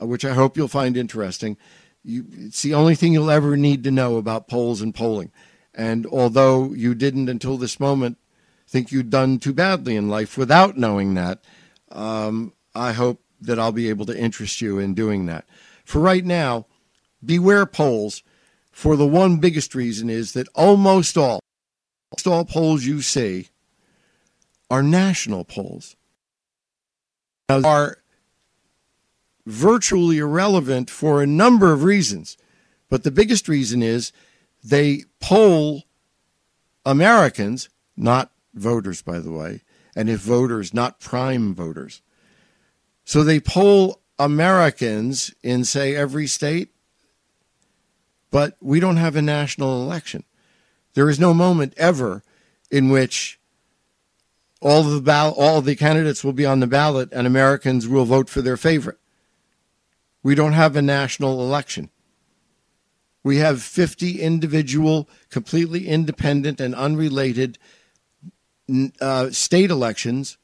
uh, 0.00 0.06
which 0.06 0.24
I 0.24 0.34
hope 0.34 0.56
you'll 0.56 0.68
find 0.68 0.96
interesting. 0.96 1.56
You, 2.04 2.26
it's 2.30 2.62
the 2.62 2.74
only 2.74 2.94
thing 2.94 3.12
you'll 3.12 3.30
ever 3.30 3.56
need 3.56 3.84
to 3.84 3.90
know 3.90 4.16
about 4.16 4.48
polls 4.48 4.82
and 4.82 4.94
polling. 4.94 5.30
And 5.74 6.06
although 6.06 6.72
you 6.72 6.94
didn't 6.94 7.28
until 7.28 7.56
this 7.58 7.80
moment 7.80 8.18
think 8.66 8.90
you'd 8.90 9.10
done 9.10 9.38
too 9.38 9.52
badly 9.52 9.96
in 9.96 10.08
life 10.08 10.36
without 10.36 10.76
knowing 10.76 11.14
that, 11.14 11.44
um, 11.90 12.52
I 12.74 12.92
hope 12.92 13.22
that 13.40 13.58
I'll 13.58 13.72
be 13.72 13.88
able 13.88 14.06
to 14.06 14.18
interest 14.18 14.60
you 14.60 14.78
in 14.78 14.94
doing 14.94 15.26
that. 15.26 15.44
For 15.86 16.00
right 16.00 16.24
now, 16.24 16.66
beware 17.24 17.64
polls. 17.64 18.24
For 18.72 18.96
the 18.96 19.06
one 19.06 19.38
biggest 19.38 19.72
reason 19.74 20.10
is 20.10 20.32
that 20.32 20.48
almost 20.52 21.16
all, 21.16 21.40
almost 22.10 22.26
all 22.26 22.44
polls 22.44 22.84
you 22.84 23.00
see 23.02 23.48
are 24.68 24.82
national 24.82 25.44
polls. 25.44 25.94
Now, 27.48 27.62
are 27.62 27.98
virtually 29.46 30.18
irrelevant 30.18 30.90
for 30.90 31.22
a 31.22 31.26
number 31.26 31.72
of 31.72 31.84
reasons, 31.84 32.36
but 32.90 33.04
the 33.04 33.12
biggest 33.12 33.48
reason 33.48 33.80
is 33.80 34.10
they 34.64 35.04
poll 35.20 35.84
Americans, 36.84 37.68
not 37.96 38.32
voters, 38.54 39.02
by 39.02 39.20
the 39.20 39.30
way, 39.30 39.62
and 39.94 40.10
if 40.10 40.18
voters, 40.18 40.74
not 40.74 40.98
prime 40.98 41.54
voters. 41.54 42.02
So 43.04 43.22
they 43.22 43.38
poll 43.38 44.00
Americans 44.18 45.34
in, 45.42 45.64
say, 45.64 45.94
every 45.94 46.26
state, 46.26 46.70
but 48.30 48.56
we 48.60 48.80
don't 48.80 48.96
have 48.96 49.16
a 49.16 49.22
national 49.22 49.82
election. 49.82 50.24
There 50.94 51.10
is 51.10 51.20
no 51.20 51.34
moment 51.34 51.74
ever 51.76 52.22
in 52.70 52.88
which 52.88 53.38
all 54.60 54.82
the 54.82 55.00
ball- 55.00 55.32
all 55.32 55.60
the 55.60 55.76
candidates 55.76 56.24
will 56.24 56.32
be 56.32 56.46
on 56.46 56.60
the 56.60 56.66
ballot 56.66 57.10
and 57.12 57.26
Americans 57.26 57.86
will 57.86 58.04
vote 58.04 58.28
for 58.28 58.42
their 58.42 58.56
favorite. 58.56 58.98
We 60.22 60.34
don't 60.34 60.54
have 60.54 60.74
a 60.74 60.82
national 60.82 61.40
election. 61.42 61.90
We 63.22 63.36
have 63.36 63.62
50 63.62 64.20
individual, 64.20 65.08
completely 65.30 65.86
independent 65.88 66.60
and 66.60 66.74
unrelated 66.74 67.58
uh, 69.00 69.30
state 69.30 69.70
elections, 69.70 70.38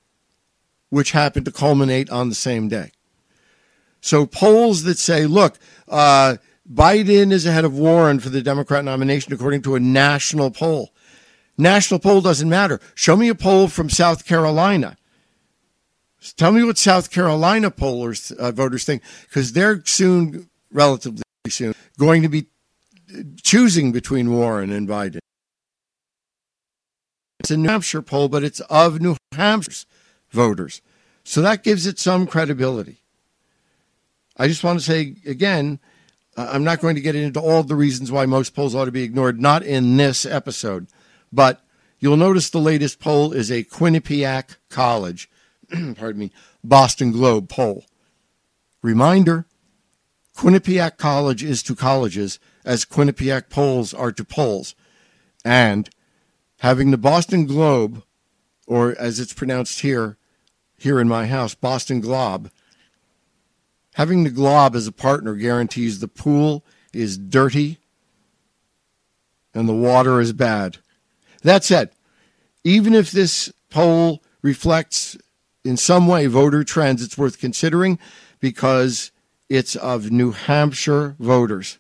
which 0.91 1.13
happen 1.13 1.45
to 1.45 1.53
culminate 1.53 2.11
on 2.11 2.29
the 2.29 2.35
same 2.35 2.69
day. 2.69 2.93
So 4.03 4.27
polls 4.27 4.83
that 4.83 4.99
say, 4.99 5.27
look, 5.27 5.59
uh, 5.89 6.37
Biden 6.71 7.33
is 7.33 7.47
ahead 7.47 7.65
of 7.65 7.79
Warren 7.79 8.19
for 8.19 8.29
the 8.29 8.43
Democrat 8.43 8.85
nomination 8.85 9.33
according 9.33 9.63
to 9.63 9.77
a 9.77 9.81
national 9.81 10.51
poll. 10.51 10.93
National 11.57 12.01
poll 12.01 12.21
doesn't 12.21 12.49
matter. 12.49 12.81
Show 12.95 13.17
me 13.17 13.29
a 13.29 13.35
poll 13.35 13.69
from 13.69 13.89
South 13.89 14.27
Carolina. 14.27 14.97
Tell 16.37 16.53
me 16.53 16.65
what 16.65 16.79
South 16.79 17.11
Carolina 17.11 17.71
pollers, 17.71 18.33
uh, 18.33 18.51
voters 18.51 18.85
think, 18.85 19.03
because 19.29 19.53
they're 19.53 19.83
soon, 19.85 20.49
relatively 20.73 21.23
soon, 21.49 21.75
going 21.99 22.23
to 22.23 22.29
be 22.29 22.47
choosing 23.43 23.93
between 23.93 24.33
Warren 24.33 24.73
and 24.73 24.89
Biden. 24.89 25.19
It's 27.41 27.51
a 27.51 27.57
New 27.57 27.69
Hampshire 27.69 28.03
poll, 28.03 28.29
but 28.29 28.43
it's 28.43 28.61
of 28.61 29.01
New 29.01 29.17
Hampshire's 29.33 29.87
voters. 30.31 30.81
So 31.25 31.41
that 31.43 31.63
gives 31.63 31.87
it 31.87 31.99
some 31.99 32.27
credibility. 32.27 33.02
I 34.37 34.49
just 34.49 34.65
want 34.65 34.79
to 34.79 34.85
say 34.85 35.17
again, 35.27 35.79
I'm 36.37 36.65
not 36.65 36.81
going 36.81 36.95
to 36.95 37.01
get 37.01 37.15
into 37.15 37.41
all 37.41 37.63
the 37.63 37.77
reasons 37.77 38.11
why 38.11 38.27
most 38.27 38.55
polls 38.55 38.75
ought 38.75 38.87
to 38.87 38.93
be 38.93 39.03
ignored, 39.03 39.41
not 39.41 39.63
in 39.63 39.97
this 39.97 40.25
episode, 40.25 40.87
but 41.31 41.63
you'll 41.99 42.17
notice 42.17 42.49
the 42.49 42.59
latest 42.59 43.01
poll 43.01 43.33
is 43.33 43.51
a 43.51 43.65
Quinnipiac 43.65 44.57
College, 44.71 45.31
pardon 45.71 46.19
me, 46.19 46.33
Boston 46.65 47.13
Globe 47.13 47.49
poll. 47.49 47.85
Reminder 48.83 49.47
Quinnipiac 50.37 50.97
College 50.97 51.45
is 51.45 51.63
to 51.63 51.75
colleges 51.75 52.39
as 52.65 52.85
Quinnipiac 52.85 53.51
polls 53.51 53.93
are 53.93 54.13
to 54.13 54.25
polls. 54.25 54.75
And 55.45 55.91
having 56.61 56.91
the 56.91 56.99
Boston 56.99 57.47
Globe, 57.47 58.03
or 58.67 58.97
as 58.99 59.21
it's 59.21 59.35
pronounced 59.35 59.81
here, 59.81 60.17
here 60.79 60.99
in 60.99 61.09
my 61.09 61.27
house, 61.27 61.55
Boston 61.55 62.01
Globe, 62.01 62.51
having 63.95 64.25
the 64.25 64.31
Globe 64.31 64.75
as 64.75 64.87
a 64.87 64.93
partner 64.93 65.35
guarantees 65.35 66.01
the 66.01 66.09
pool 66.09 66.65
is 66.93 67.19
dirty 67.19 67.79
and 69.55 69.69
the 69.69 69.75
water 69.75 70.21
is 70.21 70.33
bad. 70.33 70.79
That 71.43 71.65
said, 71.65 71.91
even 72.65 72.95
if 72.95 73.11
this 73.11 73.53
poll 73.71 74.23
reflects 74.41 75.17
in 75.65 75.77
some 75.77 76.07
way 76.07 76.27
voter 76.27 76.65
trends, 76.65 77.03
it's 77.03 77.19
worth 77.19 77.39
considering 77.39 77.99
because 78.41 79.13
it's 79.49 79.77
of 79.77 80.11
New 80.11 80.33
Hampshire 80.33 81.17
voters. 81.19 81.79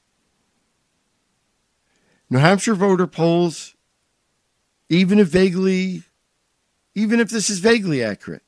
New 2.29 2.39
Hampshire 2.39 2.75
voter 2.75 3.07
polls, 3.07 3.75
even 4.89 5.19
if 5.19 5.29
vaguely, 5.29 6.03
even 6.95 7.21
if 7.21 7.31
this 7.31 7.51
is 7.51 7.59
vaguely 7.59 8.03
accurate, 8.03 8.43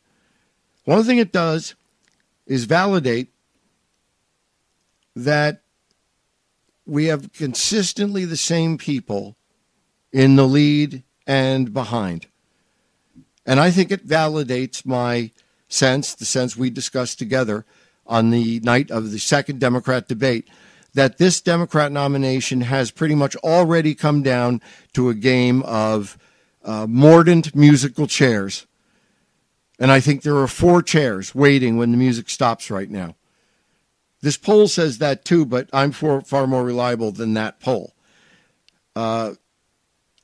one 0.84 1.02
thing 1.04 1.18
it 1.18 1.32
does 1.32 1.74
is 2.46 2.64
validate 2.64 3.33
that 5.14 5.62
we 6.86 7.06
have 7.06 7.32
consistently 7.32 8.24
the 8.24 8.36
same 8.36 8.76
people 8.78 9.36
in 10.12 10.36
the 10.36 10.46
lead 10.46 11.02
and 11.26 11.72
behind. 11.72 12.26
And 13.46 13.60
I 13.60 13.70
think 13.70 13.90
it 13.90 14.06
validates 14.06 14.86
my 14.86 15.30
sense, 15.68 16.14
the 16.14 16.24
sense 16.24 16.56
we 16.56 16.70
discussed 16.70 17.18
together 17.18 17.64
on 18.06 18.30
the 18.30 18.60
night 18.60 18.90
of 18.90 19.10
the 19.10 19.18
second 19.18 19.60
Democrat 19.60 20.08
debate, 20.08 20.48
that 20.94 21.18
this 21.18 21.40
Democrat 21.40 21.90
nomination 21.90 22.62
has 22.62 22.90
pretty 22.90 23.14
much 23.14 23.34
already 23.36 23.94
come 23.94 24.22
down 24.22 24.60
to 24.92 25.08
a 25.08 25.14
game 25.14 25.62
of 25.62 26.16
uh, 26.64 26.86
mordant 26.88 27.54
musical 27.54 28.06
chairs. 28.06 28.66
And 29.78 29.90
I 29.90 30.00
think 30.00 30.22
there 30.22 30.36
are 30.36 30.46
four 30.46 30.82
chairs 30.82 31.34
waiting 31.34 31.76
when 31.76 31.90
the 31.90 31.96
music 31.96 32.30
stops 32.30 32.70
right 32.70 32.88
now. 32.88 33.16
This 34.24 34.38
poll 34.38 34.68
says 34.68 34.96
that 34.98 35.26
too, 35.26 35.44
but 35.44 35.68
I'm 35.70 35.92
for, 35.92 36.22
far 36.22 36.46
more 36.46 36.64
reliable 36.64 37.12
than 37.12 37.34
that 37.34 37.60
poll. 37.60 37.92
Uh, 38.96 39.34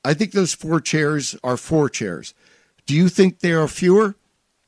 I 0.03 0.15
think 0.15 0.33
those 0.33 0.55
four 0.55 0.81
chairs 0.81 1.37
are 1.45 1.59
four 1.59 1.91
chairs. 1.91 2.33
Do 2.87 2.97
you 2.97 3.11
think 3.11 3.41
there 3.41 3.61
are 3.61 3.69
fewer? 3.69 4.17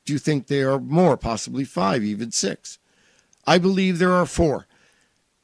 Do 0.05 0.13
you 0.13 0.19
think 0.19 0.45
there 0.45 0.71
are 0.71 0.79
more, 0.79 1.17
possibly 1.17 1.63
five, 1.63 2.03
even 2.03 2.29
six? 2.29 2.77
I 3.47 3.57
believe 3.57 3.97
there 3.97 4.11
are 4.13 4.27
four. 4.27 4.67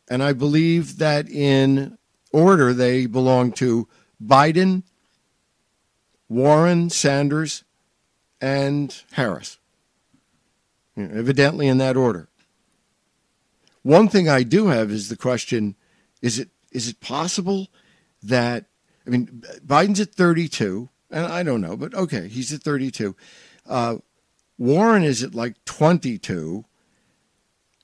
And 0.08 0.22
I 0.22 0.34
believe 0.34 1.00
that 1.00 1.28
in 1.28 1.98
order 2.32 2.76
they 2.76 3.08
belong 3.08 3.54
to 3.54 3.88
Biden, 4.24 4.84
Warren, 6.28 6.92
Sanders, 6.92 7.64
and 8.40 9.02
Harris. 9.14 9.58
evidently 10.96 11.68
in 11.68 11.80
that 11.80 11.98
order. 11.98 12.30
One 13.90 14.08
thing 14.08 14.30
I 14.30 14.44
do 14.44 14.68
have 14.68 14.92
is 14.92 15.10
the 15.10 15.18
question 15.18 15.76
is 16.22 16.38
it 16.38 16.50
is 16.72 16.88
it 16.88 17.00
possible 17.00 17.70
that 18.22 18.66
I 19.08 19.10
mean 19.10 19.42
Biden's 19.66 20.00
at 20.00 20.14
32 20.14 20.90
and 21.10 21.26
I 21.26 21.42
don't 21.42 21.60
know 21.60 21.76
but 21.76 21.96
okay 21.96 22.28
he's 22.28 22.54
at 22.54 22.62
32 22.62 23.16
uh, 23.68 23.96
Warren 24.60 25.02
is 25.02 25.24
at 25.24 25.34
like 25.34 25.56
22 25.66 26.66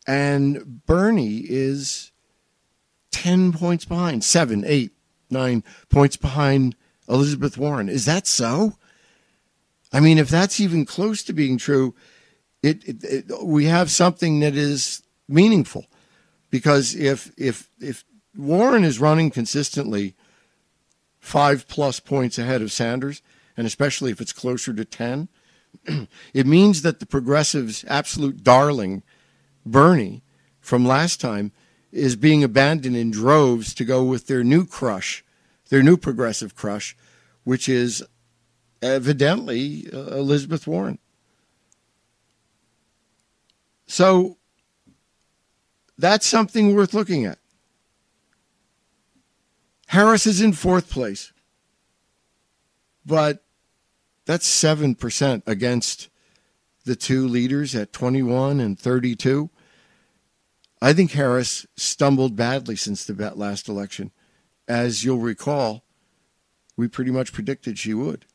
and 0.05 0.85
Bernie 0.85 1.37
is 1.39 2.11
10 3.09 3.53
points 3.53 3.85
behind, 3.85 4.23
seven, 4.23 4.63
eight, 4.63 4.91
nine 5.31 5.63
points 5.89 6.17
behind 6.17 6.75
Elizabeth 7.09 7.57
Warren. 7.57 7.89
Is 7.89 8.05
that 8.05 8.27
so? 8.27 8.77
I 9.91 10.01
mean, 10.01 10.19
if 10.19 10.29
that's 10.29 10.59
even 10.59 10.85
close 10.85 11.23
to 11.23 11.33
being 11.33 11.57
true, 11.57 11.95
it, 12.61 12.87
it, 12.87 13.03
it, 13.03 13.43
we 13.43 13.65
have 13.65 13.89
something 13.89 14.41
that 14.41 14.55
is 14.55 15.01
meaningful 15.27 15.87
because 16.55 16.95
if 16.95 17.33
if 17.37 17.69
if 17.81 18.05
Warren 18.33 18.85
is 18.85 18.97
running 18.97 19.29
consistently 19.29 20.15
five 21.19 21.67
plus 21.67 21.99
points 21.99 22.39
ahead 22.39 22.61
of 22.61 22.71
Sanders, 22.71 23.21
and 23.57 23.67
especially 23.67 24.09
if 24.09 24.21
it's 24.21 24.31
closer 24.31 24.71
to 24.71 24.85
ten, 24.85 25.27
it 26.33 26.47
means 26.47 26.81
that 26.81 27.01
the 27.01 27.05
progressives' 27.05 27.83
absolute 27.89 28.41
darling 28.41 29.03
Bernie 29.65 30.23
from 30.61 30.85
last 30.85 31.19
time 31.19 31.51
is 31.91 32.15
being 32.15 32.41
abandoned 32.41 32.95
in 32.95 33.11
droves 33.11 33.73
to 33.73 33.83
go 33.83 34.01
with 34.05 34.27
their 34.27 34.41
new 34.41 34.65
crush, 34.65 35.25
their 35.67 35.83
new 35.83 35.97
progressive 35.97 36.55
crush, 36.55 36.95
which 37.43 37.67
is 37.67 38.01
evidently 38.81 39.89
uh, 39.91 40.15
Elizabeth 40.15 40.67
Warren. 40.67 40.99
So 43.87 44.37
that's 45.97 46.27
something 46.27 46.75
worth 46.75 46.93
looking 46.93 47.25
at. 47.25 47.39
Harris 49.87 50.25
is 50.25 50.41
in 50.41 50.53
fourth 50.53 50.89
place, 50.89 51.31
but 53.05 53.43
that's 54.25 54.49
7% 54.49 55.43
against 55.45 56.09
the 56.85 56.95
two 56.95 57.27
leaders 57.27 57.75
at 57.75 57.93
21 57.93 58.59
and 58.59 58.79
32. 58.79 59.49
I 60.81 60.93
think 60.93 61.11
Harris 61.11 61.65
stumbled 61.75 62.35
badly 62.35 62.75
since 62.75 63.05
the 63.05 63.33
last 63.35 63.69
election. 63.69 64.11
As 64.67 65.03
you'll 65.03 65.19
recall, 65.19 65.83
we 66.75 66.87
pretty 66.87 67.11
much 67.11 67.33
predicted 67.33 67.79
she 67.79 67.93
would. 67.93 68.25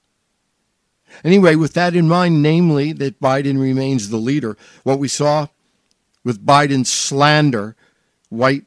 Anyway, 1.24 1.56
with 1.56 1.74
that 1.74 1.94
in 1.94 2.08
mind, 2.08 2.42
namely 2.42 2.92
that 2.92 3.20
Biden 3.20 3.60
remains 3.60 4.08
the 4.08 4.16
leader, 4.16 4.56
what 4.84 4.98
we 4.98 5.08
saw 5.08 5.48
with 6.24 6.44
Biden's 6.44 6.90
slander, 6.90 7.76
white 8.28 8.64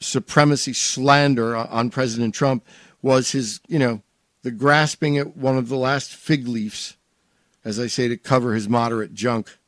supremacy 0.00 0.72
slander 0.72 1.56
on 1.56 1.90
President 1.90 2.34
Trump, 2.34 2.64
was 3.02 3.32
his, 3.32 3.60
you 3.68 3.78
know, 3.78 4.02
the 4.42 4.50
grasping 4.50 5.18
at 5.18 5.36
one 5.36 5.56
of 5.58 5.68
the 5.68 5.76
last 5.76 6.14
fig 6.14 6.46
leaves, 6.46 6.96
as 7.64 7.80
I 7.80 7.86
say, 7.86 8.08
to 8.08 8.16
cover 8.16 8.54
his 8.54 8.68
moderate 8.68 9.14
junk. 9.14 9.58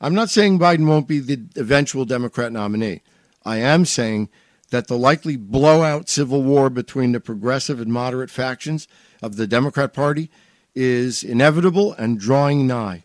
I'm 0.00 0.14
not 0.14 0.30
saying 0.30 0.58
Biden 0.58 0.86
won't 0.86 1.08
be 1.08 1.18
the 1.18 1.40
eventual 1.56 2.04
Democrat 2.04 2.52
nominee. 2.52 3.02
I 3.44 3.56
am 3.58 3.84
saying 3.84 4.28
that 4.70 4.86
the 4.86 4.98
likely 4.98 5.36
blowout 5.36 6.08
civil 6.08 6.42
war 6.42 6.70
between 6.70 7.12
the 7.12 7.20
progressive 7.20 7.80
and 7.80 7.92
moderate 7.92 8.30
factions 8.30 8.86
of 9.22 9.36
the 9.36 9.46
Democrat 9.46 9.92
Party 9.92 10.30
is 10.74 11.24
inevitable 11.24 11.94
and 11.94 12.20
drawing 12.20 12.66
nigh. 12.66 13.04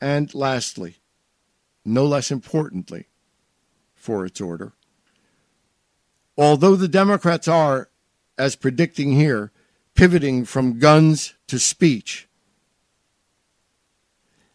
And 0.00 0.32
lastly, 0.34 0.96
no 1.84 2.04
less 2.04 2.30
importantly, 2.30 3.06
for 3.94 4.24
its 4.24 4.40
order, 4.40 4.72
although 6.36 6.76
the 6.76 6.88
Democrats 6.88 7.48
are, 7.48 7.90
as 8.38 8.54
predicting 8.54 9.12
here, 9.12 9.50
pivoting 9.94 10.44
from 10.44 10.78
guns 10.78 11.34
to 11.48 11.58
speech. 11.58 12.28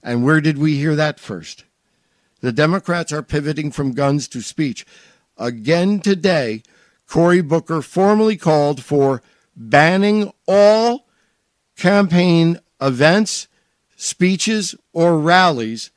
And 0.01 0.23
where 0.23 0.39
did 0.39 0.57
we 0.57 0.77
hear 0.77 0.95
that 0.95 1.19
first? 1.19 1.65
The 2.39 2.51
Democrats 2.51 3.11
are 3.11 3.23
pivoting 3.23 3.71
from 3.71 3.93
guns 3.93 4.27
to 4.29 4.41
speech. 4.41 4.85
Again 5.37 5.99
today, 5.99 6.63
Cory 7.07 7.41
Booker 7.41 7.81
formally 7.81 8.37
called 8.37 8.83
for 8.83 9.21
banning 9.55 10.31
all 10.47 11.07
campaign 11.77 12.59
events, 12.81 13.47
speeches, 13.95 14.75
or 14.91 15.19
rallies 15.19 15.91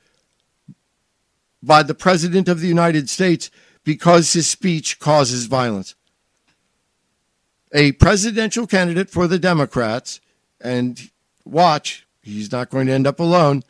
by 1.63 1.83
the 1.83 1.95
President 1.95 2.49
of 2.49 2.61
the 2.61 2.69
United 2.69 3.09
States 3.09 3.51
because 3.85 4.33
his 4.33 4.49
speech 4.49 4.99
causes 4.99 5.47
violence. 5.47 5.95
A 7.73 7.93
presidential 7.93 8.67
candidate 8.67 9.11
for 9.11 9.27
the 9.27 9.39
Democrats, 9.39 10.21
and 10.61 11.11
watch, 11.45 12.07
he's 12.23 12.53
not 12.53 12.71
going 12.71 12.87
to 12.87 12.93
end 12.93 13.07
up 13.07 13.21
alone. 13.21 13.63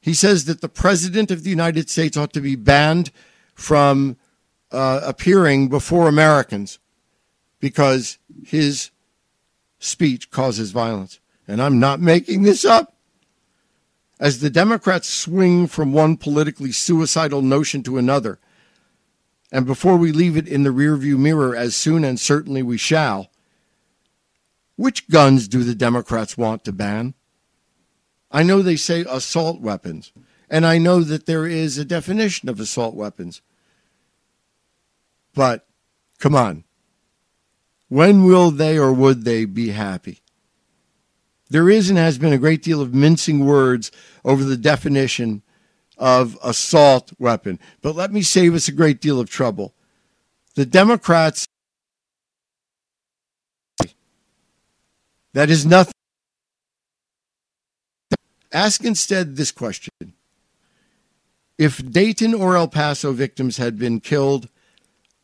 He 0.00 0.14
says 0.14 0.44
that 0.46 0.60
the 0.60 0.68
President 0.68 1.30
of 1.30 1.44
the 1.44 1.50
United 1.50 1.88
States 1.88 2.16
ought 2.16 2.32
to 2.32 2.40
be 2.40 2.56
banned 2.56 3.10
from 3.54 4.16
uh, 4.70 5.00
appearing 5.04 5.68
before 5.68 6.08
Americans 6.08 6.78
because 7.60 8.18
his 8.44 8.90
speech 9.78 10.30
causes 10.30 10.72
violence. 10.72 11.20
And 11.46 11.62
I'm 11.62 11.78
not 11.78 12.00
making 12.00 12.42
this 12.42 12.64
up. 12.64 12.91
As 14.22 14.38
the 14.38 14.50
Democrats 14.50 15.08
swing 15.08 15.66
from 15.66 15.92
one 15.92 16.16
politically 16.16 16.70
suicidal 16.70 17.42
notion 17.42 17.82
to 17.82 17.98
another, 17.98 18.38
and 19.50 19.66
before 19.66 19.96
we 19.96 20.12
leave 20.12 20.36
it 20.36 20.46
in 20.46 20.62
the 20.62 20.70
rearview 20.70 21.18
mirror, 21.18 21.56
as 21.56 21.74
soon 21.74 22.04
and 22.04 22.20
certainly 22.20 22.62
we 22.62 22.78
shall, 22.78 23.32
which 24.76 25.08
guns 25.08 25.48
do 25.48 25.64
the 25.64 25.74
Democrats 25.74 26.38
want 26.38 26.62
to 26.64 26.72
ban? 26.72 27.14
I 28.30 28.44
know 28.44 28.62
they 28.62 28.76
say 28.76 29.04
assault 29.10 29.60
weapons, 29.60 30.12
and 30.48 30.64
I 30.64 30.78
know 30.78 31.00
that 31.00 31.26
there 31.26 31.48
is 31.48 31.76
a 31.76 31.84
definition 31.84 32.48
of 32.48 32.60
assault 32.60 32.94
weapons. 32.94 33.42
But 35.34 35.66
come 36.20 36.36
on. 36.36 36.62
When 37.88 38.22
will 38.22 38.52
they 38.52 38.78
or 38.78 38.92
would 38.92 39.24
they 39.24 39.46
be 39.46 39.70
happy? 39.70 40.21
There 41.52 41.68
is 41.68 41.90
and 41.90 41.98
has 41.98 42.16
been 42.16 42.32
a 42.32 42.38
great 42.38 42.62
deal 42.62 42.80
of 42.80 42.94
mincing 42.94 43.44
words 43.44 43.92
over 44.24 44.42
the 44.42 44.56
definition 44.56 45.42
of 45.98 46.38
assault 46.42 47.12
weapon. 47.18 47.58
But 47.82 47.94
let 47.94 48.10
me 48.10 48.22
save 48.22 48.54
us 48.54 48.68
a 48.68 48.72
great 48.72 49.02
deal 49.02 49.20
of 49.20 49.28
trouble. 49.28 49.74
The 50.54 50.64
Democrats, 50.64 51.46
that 55.34 55.50
is 55.50 55.66
nothing. 55.66 55.92
Ask 58.50 58.82
instead 58.82 59.36
this 59.36 59.52
question 59.52 59.92
If 61.58 61.86
Dayton 61.92 62.32
or 62.32 62.56
El 62.56 62.68
Paso 62.68 63.12
victims 63.12 63.58
had 63.58 63.78
been 63.78 64.00
killed 64.00 64.48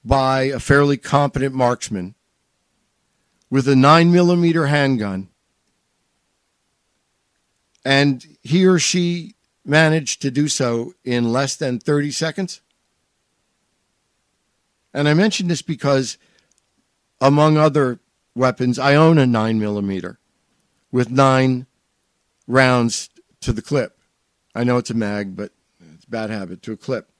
by 0.04 0.42
a 0.42 0.60
fairly 0.60 0.98
competent 0.98 1.54
marksman, 1.54 2.14
with 3.48 3.66
a 3.66 3.74
9 3.74 4.12
millimeter 4.12 4.66
handgun 4.66 5.30
and 7.84 8.24
he 8.42 8.66
or 8.66 8.78
she 8.78 9.34
managed 9.64 10.22
to 10.22 10.30
do 10.30 10.48
so 10.48 10.94
in 11.04 11.32
less 11.32 11.56
than 11.56 11.78
30 11.78 12.10
seconds. 12.10 12.60
And 14.94 15.08
I 15.08 15.14
mention 15.14 15.48
this 15.48 15.62
because, 15.62 16.16
among 17.20 17.56
other 17.56 18.00
weapons, 18.34 18.78
I 18.78 18.94
own 18.94 19.18
a 19.18 19.26
9 19.26 19.58
millimeter 19.58 20.18
with 20.90 21.10
nine 21.10 21.66
rounds 22.46 23.10
to 23.40 23.52
the 23.52 23.62
clip. 23.62 23.98
I 24.54 24.64
know 24.64 24.78
it's 24.78 24.90
a 24.90 24.94
mag, 24.94 25.36
but 25.36 25.52
it's 25.94 26.06
a 26.06 26.10
bad 26.10 26.30
habit 26.30 26.62
to 26.62 26.72
a 26.72 26.76
clip. 26.76 27.10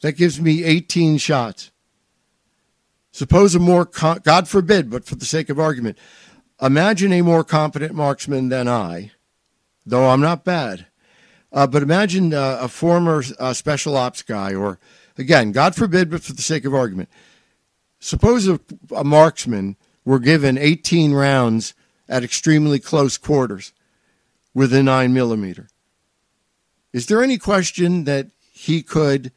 That 0.00 0.12
gives 0.12 0.40
me 0.40 0.64
18 0.64 1.18
shots. 1.18 1.70
Suppose 3.10 3.54
a 3.54 3.58
more, 3.58 3.84
God 3.84 4.48
forbid, 4.48 4.88
but 4.88 5.04
for 5.04 5.16
the 5.16 5.26
sake 5.26 5.50
of 5.50 5.58
argument, 5.58 5.98
imagine 6.60 7.12
a 7.12 7.22
more 7.22 7.44
competent 7.44 7.94
marksman 7.94 8.48
than 8.48 8.68
I, 8.68 9.12
though 9.84 10.08
I'm 10.08 10.20
not 10.20 10.44
bad. 10.44 10.86
Uh, 11.52 11.66
but 11.66 11.82
imagine 11.82 12.32
uh, 12.32 12.58
a 12.60 12.68
former 12.68 13.22
uh, 13.38 13.52
special 13.52 13.96
ops 13.96 14.22
guy, 14.22 14.54
or 14.54 14.78
again, 15.18 15.52
God 15.52 15.74
forbid, 15.74 16.10
but 16.10 16.22
for 16.22 16.32
the 16.32 16.42
sake 16.42 16.64
of 16.64 16.74
argument, 16.74 17.10
suppose 18.00 18.48
a, 18.48 18.58
a 18.94 19.04
marksman 19.04 19.76
were 20.04 20.18
given 20.18 20.56
18 20.56 21.12
rounds 21.12 21.74
at 22.08 22.24
extremely 22.24 22.78
close 22.78 23.18
quarters 23.18 23.72
with 24.54 24.72
a 24.72 24.82
9 24.82 25.12
millimeter. 25.12 25.68
Is 26.92 27.06
there 27.06 27.22
any 27.22 27.38
question 27.38 28.04
that 28.04 28.28
he 28.52 28.82
could 28.82 29.32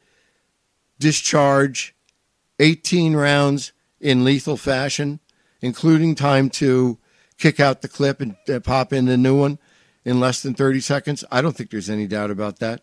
discharge 0.98 1.94
18 2.58 3.14
rounds 3.14 3.72
in 4.00 4.24
lethal 4.24 4.56
fashion, 4.56 5.20
including 5.60 6.14
time 6.14 6.50
to 6.50 6.98
kick 7.38 7.60
out 7.60 7.82
the 7.82 7.88
clip 7.88 8.20
and 8.20 8.36
uh, 8.48 8.60
pop 8.60 8.92
in 8.92 9.06
the 9.06 9.16
new 9.16 9.38
one 9.38 9.58
in 10.06 10.20
less 10.20 10.40
than 10.40 10.54
30 10.54 10.80
seconds? 10.80 11.24
I 11.30 11.42
don't 11.42 11.54
think 11.54 11.68
there's 11.68 11.90
any 11.90 12.06
doubt 12.06 12.30
about 12.30 12.60
that. 12.60 12.80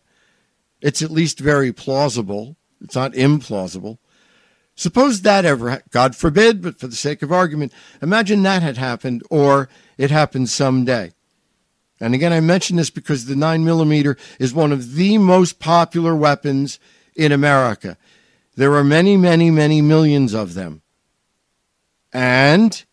It's 0.82 1.02
at 1.02 1.10
least 1.10 1.40
very 1.40 1.72
plausible. 1.72 2.58
It's 2.82 2.96
not 2.96 3.14
implausible. 3.14 3.98
Suppose 4.76 5.22
that 5.22 5.46
ever, 5.46 5.82
God 5.92 6.16
forbid, 6.16 6.62
but 6.62 6.80
for 6.80 6.88
the 6.88 6.96
sake 6.96 7.22
of 7.22 7.32
argument, 7.32 7.72
imagine 8.02 8.44
that 8.44 8.62
had 8.62 8.78
happened 8.78 9.24
or 9.30 9.70
it 9.98 10.12
happened 10.12 10.50
someday. 10.50 11.14
And 12.00 12.14
again, 12.14 12.34
I 12.34 12.42
mention 12.42 12.76
this 12.76 12.90
because 12.90 13.26
the 13.26 13.36
9 13.36 13.64
millimeter 13.64 14.18
is 14.40 14.54
one 14.54 14.72
of 14.72 14.96
the 14.96 15.18
most 15.18 15.60
popular 15.60 16.16
weapons 16.16 16.80
in 17.16 17.32
America. 17.32 17.98
There 18.56 18.74
are 18.74 18.84
many, 18.84 19.16
many, 19.16 19.50
many 19.50 19.82
millions 19.82 20.34
of 20.34 20.54
them. 20.54 20.82
And 22.12 22.84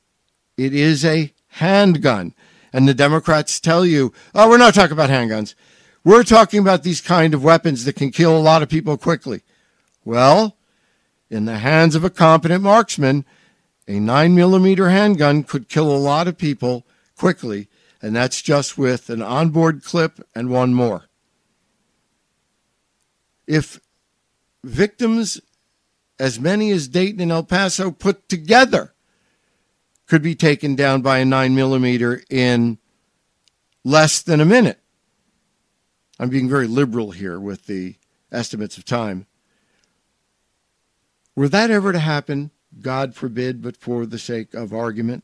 it 0.56 0.74
is 0.74 1.04
a 1.04 1.32
handgun. 1.48 2.34
And 2.72 2.88
the 2.88 2.94
Democrats 2.94 3.60
tell 3.60 3.84
you, 3.84 4.12
oh, 4.34 4.48
we're 4.48 4.58
not 4.58 4.74
talking 4.74 4.92
about 4.92 5.10
handguns. 5.10 5.54
We're 6.04 6.22
talking 6.22 6.60
about 6.60 6.82
these 6.82 7.00
kind 7.00 7.34
of 7.34 7.44
weapons 7.44 7.84
that 7.84 7.96
can 7.96 8.10
kill 8.10 8.36
a 8.36 8.38
lot 8.38 8.62
of 8.62 8.68
people 8.68 8.96
quickly. 8.96 9.42
Well, 10.04 10.56
in 11.28 11.44
the 11.44 11.58
hands 11.58 11.94
of 11.94 12.04
a 12.04 12.10
competent 12.10 12.62
marksman, 12.62 13.24
a 13.86 14.00
9 14.00 14.34
millimeter 14.34 14.88
handgun 14.88 15.42
could 15.42 15.68
kill 15.68 15.90
a 15.90 15.98
lot 15.98 16.28
of 16.28 16.38
people 16.38 16.86
quickly, 17.16 17.68
and 18.00 18.14
that's 18.16 18.40
just 18.40 18.78
with 18.78 19.10
an 19.10 19.20
onboard 19.20 19.84
clip 19.84 20.26
and 20.34 20.48
one 20.48 20.72
more. 20.74 21.04
If 23.46 23.80
victims 24.62 25.40
as 26.18 26.38
many 26.38 26.70
as 26.70 26.86
Dayton 26.86 27.20
and 27.20 27.32
El 27.32 27.42
Paso 27.44 27.90
put 27.90 28.28
together 28.28 28.94
could 30.10 30.22
be 30.22 30.34
taken 30.34 30.74
down 30.74 31.02
by 31.02 31.18
a 31.18 31.24
9 31.24 31.54
millimeter 31.54 32.20
in 32.28 32.78
less 33.84 34.20
than 34.20 34.40
a 34.40 34.44
minute. 34.44 34.80
I'm 36.18 36.28
being 36.28 36.48
very 36.48 36.66
liberal 36.66 37.12
here 37.12 37.38
with 37.38 37.66
the 37.66 37.94
estimates 38.32 38.76
of 38.76 38.84
time. 38.84 39.26
Were 41.36 41.48
that 41.48 41.70
ever 41.70 41.92
to 41.92 42.00
happen, 42.00 42.50
God 42.80 43.14
forbid, 43.14 43.62
but 43.62 43.76
for 43.76 44.04
the 44.04 44.18
sake 44.18 44.52
of 44.52 44.74
argument, 44.74 45.22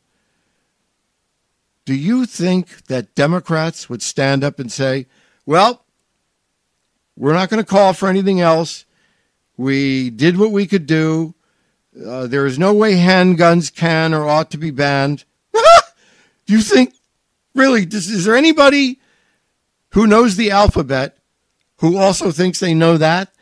Do 1.85 1.95
you 1.95 2.27
think 2.27 2.87
that 2.87 3.15
Democrats 3.15 3.89
would 3.89 4.03
stand 4.03 4.43
up 4.43 4.59
and 4.59 4.71
say, 4.71 5.07
well, 5.47 5.85
we're 7.17 7.33
not 7.33 7.49
going 7.49 7.63
to 7.63 7.69
call 7.69 7.93
for 7.93 8.09
anything 8.09 8.41
else. 8.41 8.85
We 9.57 10.11
did 10.11 10.37
what 10.37 10.51
we 10.51 10.67
could 10.67 10.87
do. 10.87 11.36
Uh, 12.05 12.27
there 12.27 12.45
is 12.45 12.59
no 12.59 12.75
way 12.75 12.95
handguns 12.95 13.75
can 13.75 14.13
or 14.13 14.29
ought 14.29 14.51
to 14.51 14.59
be 14.59 14.71
banned. 14.71 15.25
do 15.55 15.63
you 16.47 16.61
think, 16.61 16.95
really, 17.55 17.87
does, 17.87 18.09
is 18.09 18.25
there 18.25 18.37
anybody 18.37 19.01
who 19.93 20.07
knows 20.07 20.37
the 20.37 20.51
alphabet 20.51 21.17
who 21.79 21.97
also 21.97 22.31
thinks 22.31 22.61
they 22.61 22.75
know 22.75 22.97
that? 22.99 23.33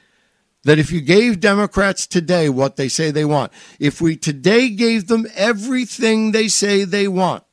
That 0.63 0.79
if 0.79 0.91
you 0.91 1.01
gave 1.01 1.41
Democrats 1.41 2.07
today 2.07 2.49
what 2.49 2.77
they 2.77 2.89
say 2.89 3.11
they 3.11 3.25
want, 3.25 3.53
if 3.79 4.01
we 4.01 4.17
today 4.17 4.71
gave 4.71 5.09
them 5.09 5.27
everything 5.35 6.33
they 6.33 6.49
say 6.49 6.85
they 6.85 7.07
want, 7.07 7.45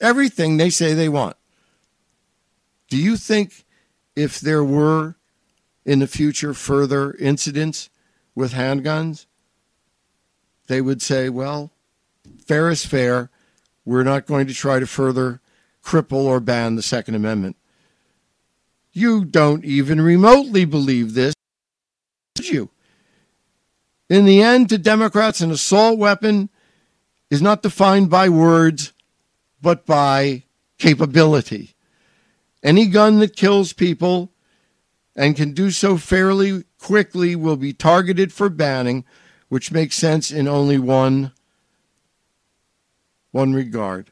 everything 0.00 0.56
they 0.56 0.70
say 0.70 0.94
they 0.94 1.08
want, 1.08 1.36
do 2.88 2.96
you 2.96 3.16
think 3.16 3.64
if 4.16 4.40
there 4.40 4.64
were 4.64 5.16
in 5.84 6.00
the 6.00 6.06
future 6.06 6.52
further 6.52 7.14
incidents 7.14 7.90
with 8.34 8.54
handguns, 8.54 9.26
they 10.72 10.80
would 10.80 11.02
say, 11.02 11.28
well, 11.28 11.70
fair 12.46 12.70
is 12.70 12.86
fair. 12.86 13.30
We're 13.84 14.04
not 14.04 14.26
going 14.26 14.46
to 14.46 14.54
try 14.54 14.78
to 14.78 14.86
further 14.86 15.40
cripple 15.84 16.24
or 16.24 16.40
ban 16.40 16.76
the 16.76 16.82
Second 16.82 17.14
Amendment. 17.14 17.56
You 18.92 19.24
don't 19.24 19.64
even 19.64 20.00
remotely 20.00 20.64
believe 20.64 21.14
this, 21.14 21.34
you? 22.40 22.70
In 24.08 24.24
the 24.24 24.42
end, 24.42 24.68
to 24.68 24.78
Democrats, 24.78 25.40
an 25.40 25.50
assault 25.50 25.98
weapon 25.98 26.50
is 27.30 27.40
not 27.40 27.62
defined 27.62 28.10
by 28.10 28.28
words, 28.28 28.92
but 29.60 29.86
by 29.86 30.44
capability. 30.78 31.74
Any 32.62 32.86
gun 32.86 33.18
that 33.20 33.36
kills 33.36 33.72
people 33.72 34.32
and 35.16 35.36
can 35.36 35.52
do 35.52 35.70
so 35.70 35.96
fairly 35.96 36.64
quickly 36.78 37.34
will 37.34 37.56
be 37.56 37.72
targeted 37.72 38.32
for 38.32 38.48
banning, 38.48 39.04
which 39.52 39.70
makes 39.70 39.96
sense 39.96 40.30
in 40.30 40.48
only 40.48 40.78
one, 40.78 41.30
one 43.32 43.52
regard. 43.52 44.08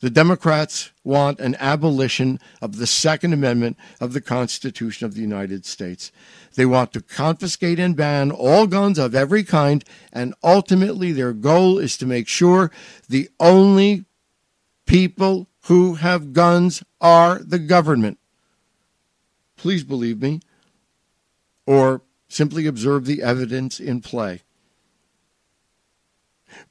The 0.00 0.08
Democrats 0.08 0.90
want 1.04 1.38
an 1.38 1.54
abolition 1.60 2.40
of 2.62 2.78
the 2.78 2.86
Second 2.86 3.34
Amendment 3.34 3.76
of 4.00 4.14
the 4.14 4.22
Constitution 4.22 5.04
of 5.04 5.12
the 5.12 5.20
United 5.20 5.66
States. 5.66 6.10
They 6.54 6.64
want 6.64 6.94
to 6.94 7.02
confiscate 7.02 7.78
and 7.78 7.94
ban 7.94 8.30
all 8.30 8.66
guns 8.66 8.98
of 8.98 9.14
every 9.14 9.44
kind, 9.44 9.84
and 10.14 10.32
ultimately 10.42 11.12
their 11.12 11.34
goal 11.34 11.78
is 11.78 11.98
to 11.98 12.06
make 12.06 12.28
sure 12.28 12.70
the 13.06 13.28
only 13.38 14.06
people 14.86 15.46
who 15.64 15.96
have 15.96 16.32
guns 16.32 16.82
are 17.02 17.38
the 17.40 17.58
government. 17.58 18.18
Please 19.58 19.84
believe 19.84 20.22
me. 20.22 20.40
Or 21.66 22.00
simply 22.28 22.66
observe 22.66 23.06
the 23.06 23.22
evidence 23.22 23.78
in 23.80 24.00
play. 24.00 24.42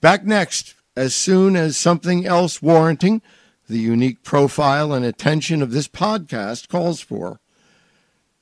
Back 0.02 0.26
next, 0.26 0.76
as 0.96 1.15
soon 1.15 1.56
as 1.56 1.78
something 1.78 2.26
else 2.26 2.62
warranting 2.62 3.22
the 3.68 3.80
unique 3.80 4.24
profile 4.24 4.94
and 4.94 5.04
attention 5.04 5.62
of 5.62 5.72
this 5.72 5.88
podcast 5.88 6.70
calls 6.70 7.02
for. 7.02 7.39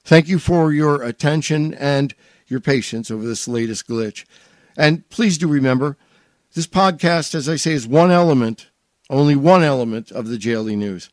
Thank 0.04 0.28
you 0.28 0.38
for 0.38 0.73
your 0.73 1.02
attention 1.02 1.73
and 1.76 2.13
your 2.47 2.60
patience 2.60 3.10
over 3.10 3.26
this 3.26 3.47
latest 3.47 3.88
glitch. 3.88 4.26
And 4.76 5.08
please 5.10 5.38
do 5.38 5.47
remember, 5.47 5.97
this 6.54 6.67
podcast, 6.67 7.34
as 7.36 7.47
I 7.47 7.56
say, 7.56 7.73
is 7.73 7.88
one 7.88 8.12
element, 8.12 8.67
only 9.10 9.36
one 9.36 9.63
element 9.63 10.12
of 10.12 10.28
the 10.28 10.38
JLE 10.38 10.78
News. 10.78 11.10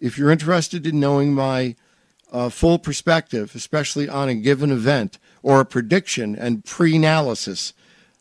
If 0.00 0.18
you're 0.18 0.30
interested 0.30 0.86
in 0.86 0.98
knowing 0.98 1.32
my 1.32 1.76
uh, 2.32 2.48
full 2.48 2.78
perspective, 2.78 3.52
especially 3.54 4.08
on 4.08 4.28
a 4.28 4.34
given 4.34 4.72
event 4.72 5.18
or 5.42 5.60
a 5.60 5.66
prediction 5.66 6.34
and 6.34 6.64
pre 6.64 6.96
analysis 6.96 7.74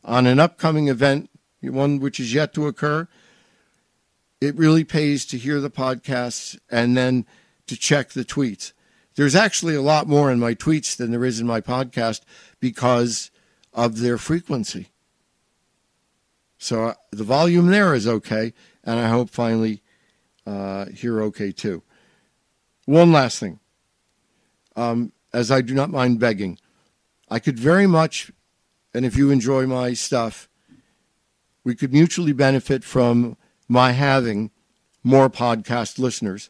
on 0.03 0.27
an 0.27 0.39
upcoming 0.39 0.89
event, 0.89 1.29
one 1.61 1.99
which 1.99 2.19
is 2.19 2.33
yet 2.33 2.53
to 2.53 2.67
occur, 2.67 3.07
it 4.41 4.55
really 4.55 4.83
pays 4.83 5.25
to 5.27 5.37
hear 5.37 5.61
the 5.61 5.69
podcasts 5.69 6.59
and 6.69 6.97
then 6.97 7.25
to 7.67 7.77
check 7.77 8.09
the 8.09 8.25
tweets. 8.25 8.73
There's 9.15 9.35
actually 9.35 9.75
a 9.75 9.81
lot 9.81 10.07
more 10.07 10.31
in 10.31 10.39
my 10.39 10.55
tweets 10.55 10.95
than 10.95 11.11
there 11.11 11.25
is 11.25 11.39
in 11.39 11.47
my 11.47 11.61
podcast 11.61 12.21
because 12.59 13.31
of 13.73 13.99
their 13.99 14.17
frequency. 14.17 14.89
So 16.57 16.85
uh, 16.85 16.93
the 17.11 17.23
volume 17.23 17.67
there 17.67 17.93
is 17.95 18.07
okay, 18.07 18.53
and 18.83 18.99
I 18.99 19.07
hope 19.07 19.29
finally 19.29 19.81
uh, 20.45 20.85
here 20.87 21.21
okay 21.23 21.51
too. 21.51 21.83
One 22.85 23.11
last 23.11 23.39
thing 23.39 23.60
um, 24.75 25.11
as 25.33 25.51
I 25.51 25.61
do 25.61 25.73
not 25.73 25.89
mind 25.89 26.19
begging. 26.19 26.57
I 27.29 27.39
could 27.39 27.57
very 27.57 27.87
much, 27.87 28.31
and 28.93 29.05
if 29.05 29.15
you 29.15 29.31
enjoy 29.31 29.65
my 29.65 29.93
stuff, 29.93 30.49
we 31.63 31.75
could 31.75 31.93
mutually 31.93 32.33
benefit 32.33 32.83
from 32.83 33.37
my 33.67 33.91
having 33.91 34.51
more 35.03 35.29
podcast 35.29 35.99
listeners. 35.99 36.49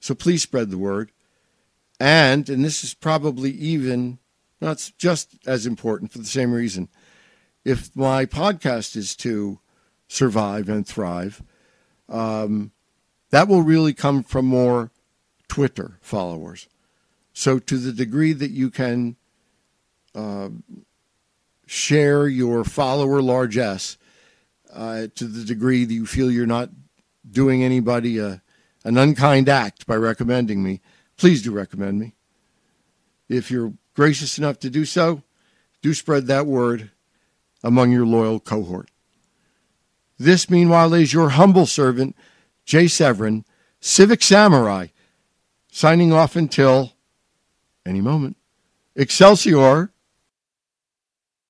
So 0.00 0.14
please 0.14 0.42
spread 0.42 0.70
the 0.70 0.78
word. 0.78 1.12
And, 2.00 2.48
and 2.48 2.64
this 2.64 2.84
is 2.84 2.94
probably 2.94 3.50
even, 3.50 4.18
not 4.60 4.90
just 4.98 5.36
as 5.46 5.66
important 5.66 6.12
for 6.12 6.18
the 6.18 6.24
same 6.24 6.52
reason, 6.52 6.88
if 7.64 7.94
my 7.96 8.24
podcast 8.24 8.96
is 8.96 9.16
to 9.16 9.60
survive 10.06 10.68
and 10.68 10.86
thrive, 10.86 11.42
um, 12.08 12.72
that 13.30 13.48
will 13.48 13.62
really 13.62 13.92
come 13.92 14.22
from 14.22 14.46
more 14.46 14.90
Twitter 15.48 15.98
followers. 16.00 16.68
So, 17.38 17.60
to 17.60 17.78
the 17.78 17.92
degree 17.92 18.32
that 18.32 18.50
you 18.50 18.68
can 18.68 19.14
uh, 20.12 20.48
share 21.66 22.26
your 22.26 22.64
follower 22.64 23.22
largesse, 23.22 23.96
uh, 24.74 25.06
to 25.14 25.24
the 25.24 25.44
degree 25.44 25.84
that 25.84 25.94
you 25.94 26.04
feel 26.04 26.32
you're 26.32 26.46
not 26.46 26.70
doing 27.30 27.62
anybody 27.62 28.18
a, 28.18 28.42
an 28.82 28.98
unkind 28.98 29.48
act 29.48 29.86
by 29.86 29.94
recommending 29.94 30.64
me, 30.64 30.80
please 31.16 31.40
do 31.40 31.52
recommend 31.52 32.00
me. 32.00 32.16
If 33.28 33.52
you're 33.52 33.72
gracious 33.94 34.36
enough 34.36 34.58
to 34.58 34.68
do 34.68 34.84
so, 34.84 35.22
do 35.80 35.94
spread 35.94 36.26
that 36.26 36.44
word 36.44 36.90
among 37.62 37.92
your 37.92 38.04
loyal 38.04 38.40
cohort. 38.40 38.90
This, 40.18 40.50
meanwhile, 40.50 40.92
is 40.92 41.12
your 41.12 41.28
humble 41.28 41.66
servant, 41.66 42.16
Jay 42.64 42.88
Severin, 42.88 43.44
Civic 43.78 44.24
Samurai, 44.24 44.88
signing 45.70 46.12
off 46.12 46.34
until 46.34 46.94
any 47.88 48.00
moment. 48.00 48.36
Excelsior! 48.94 49.90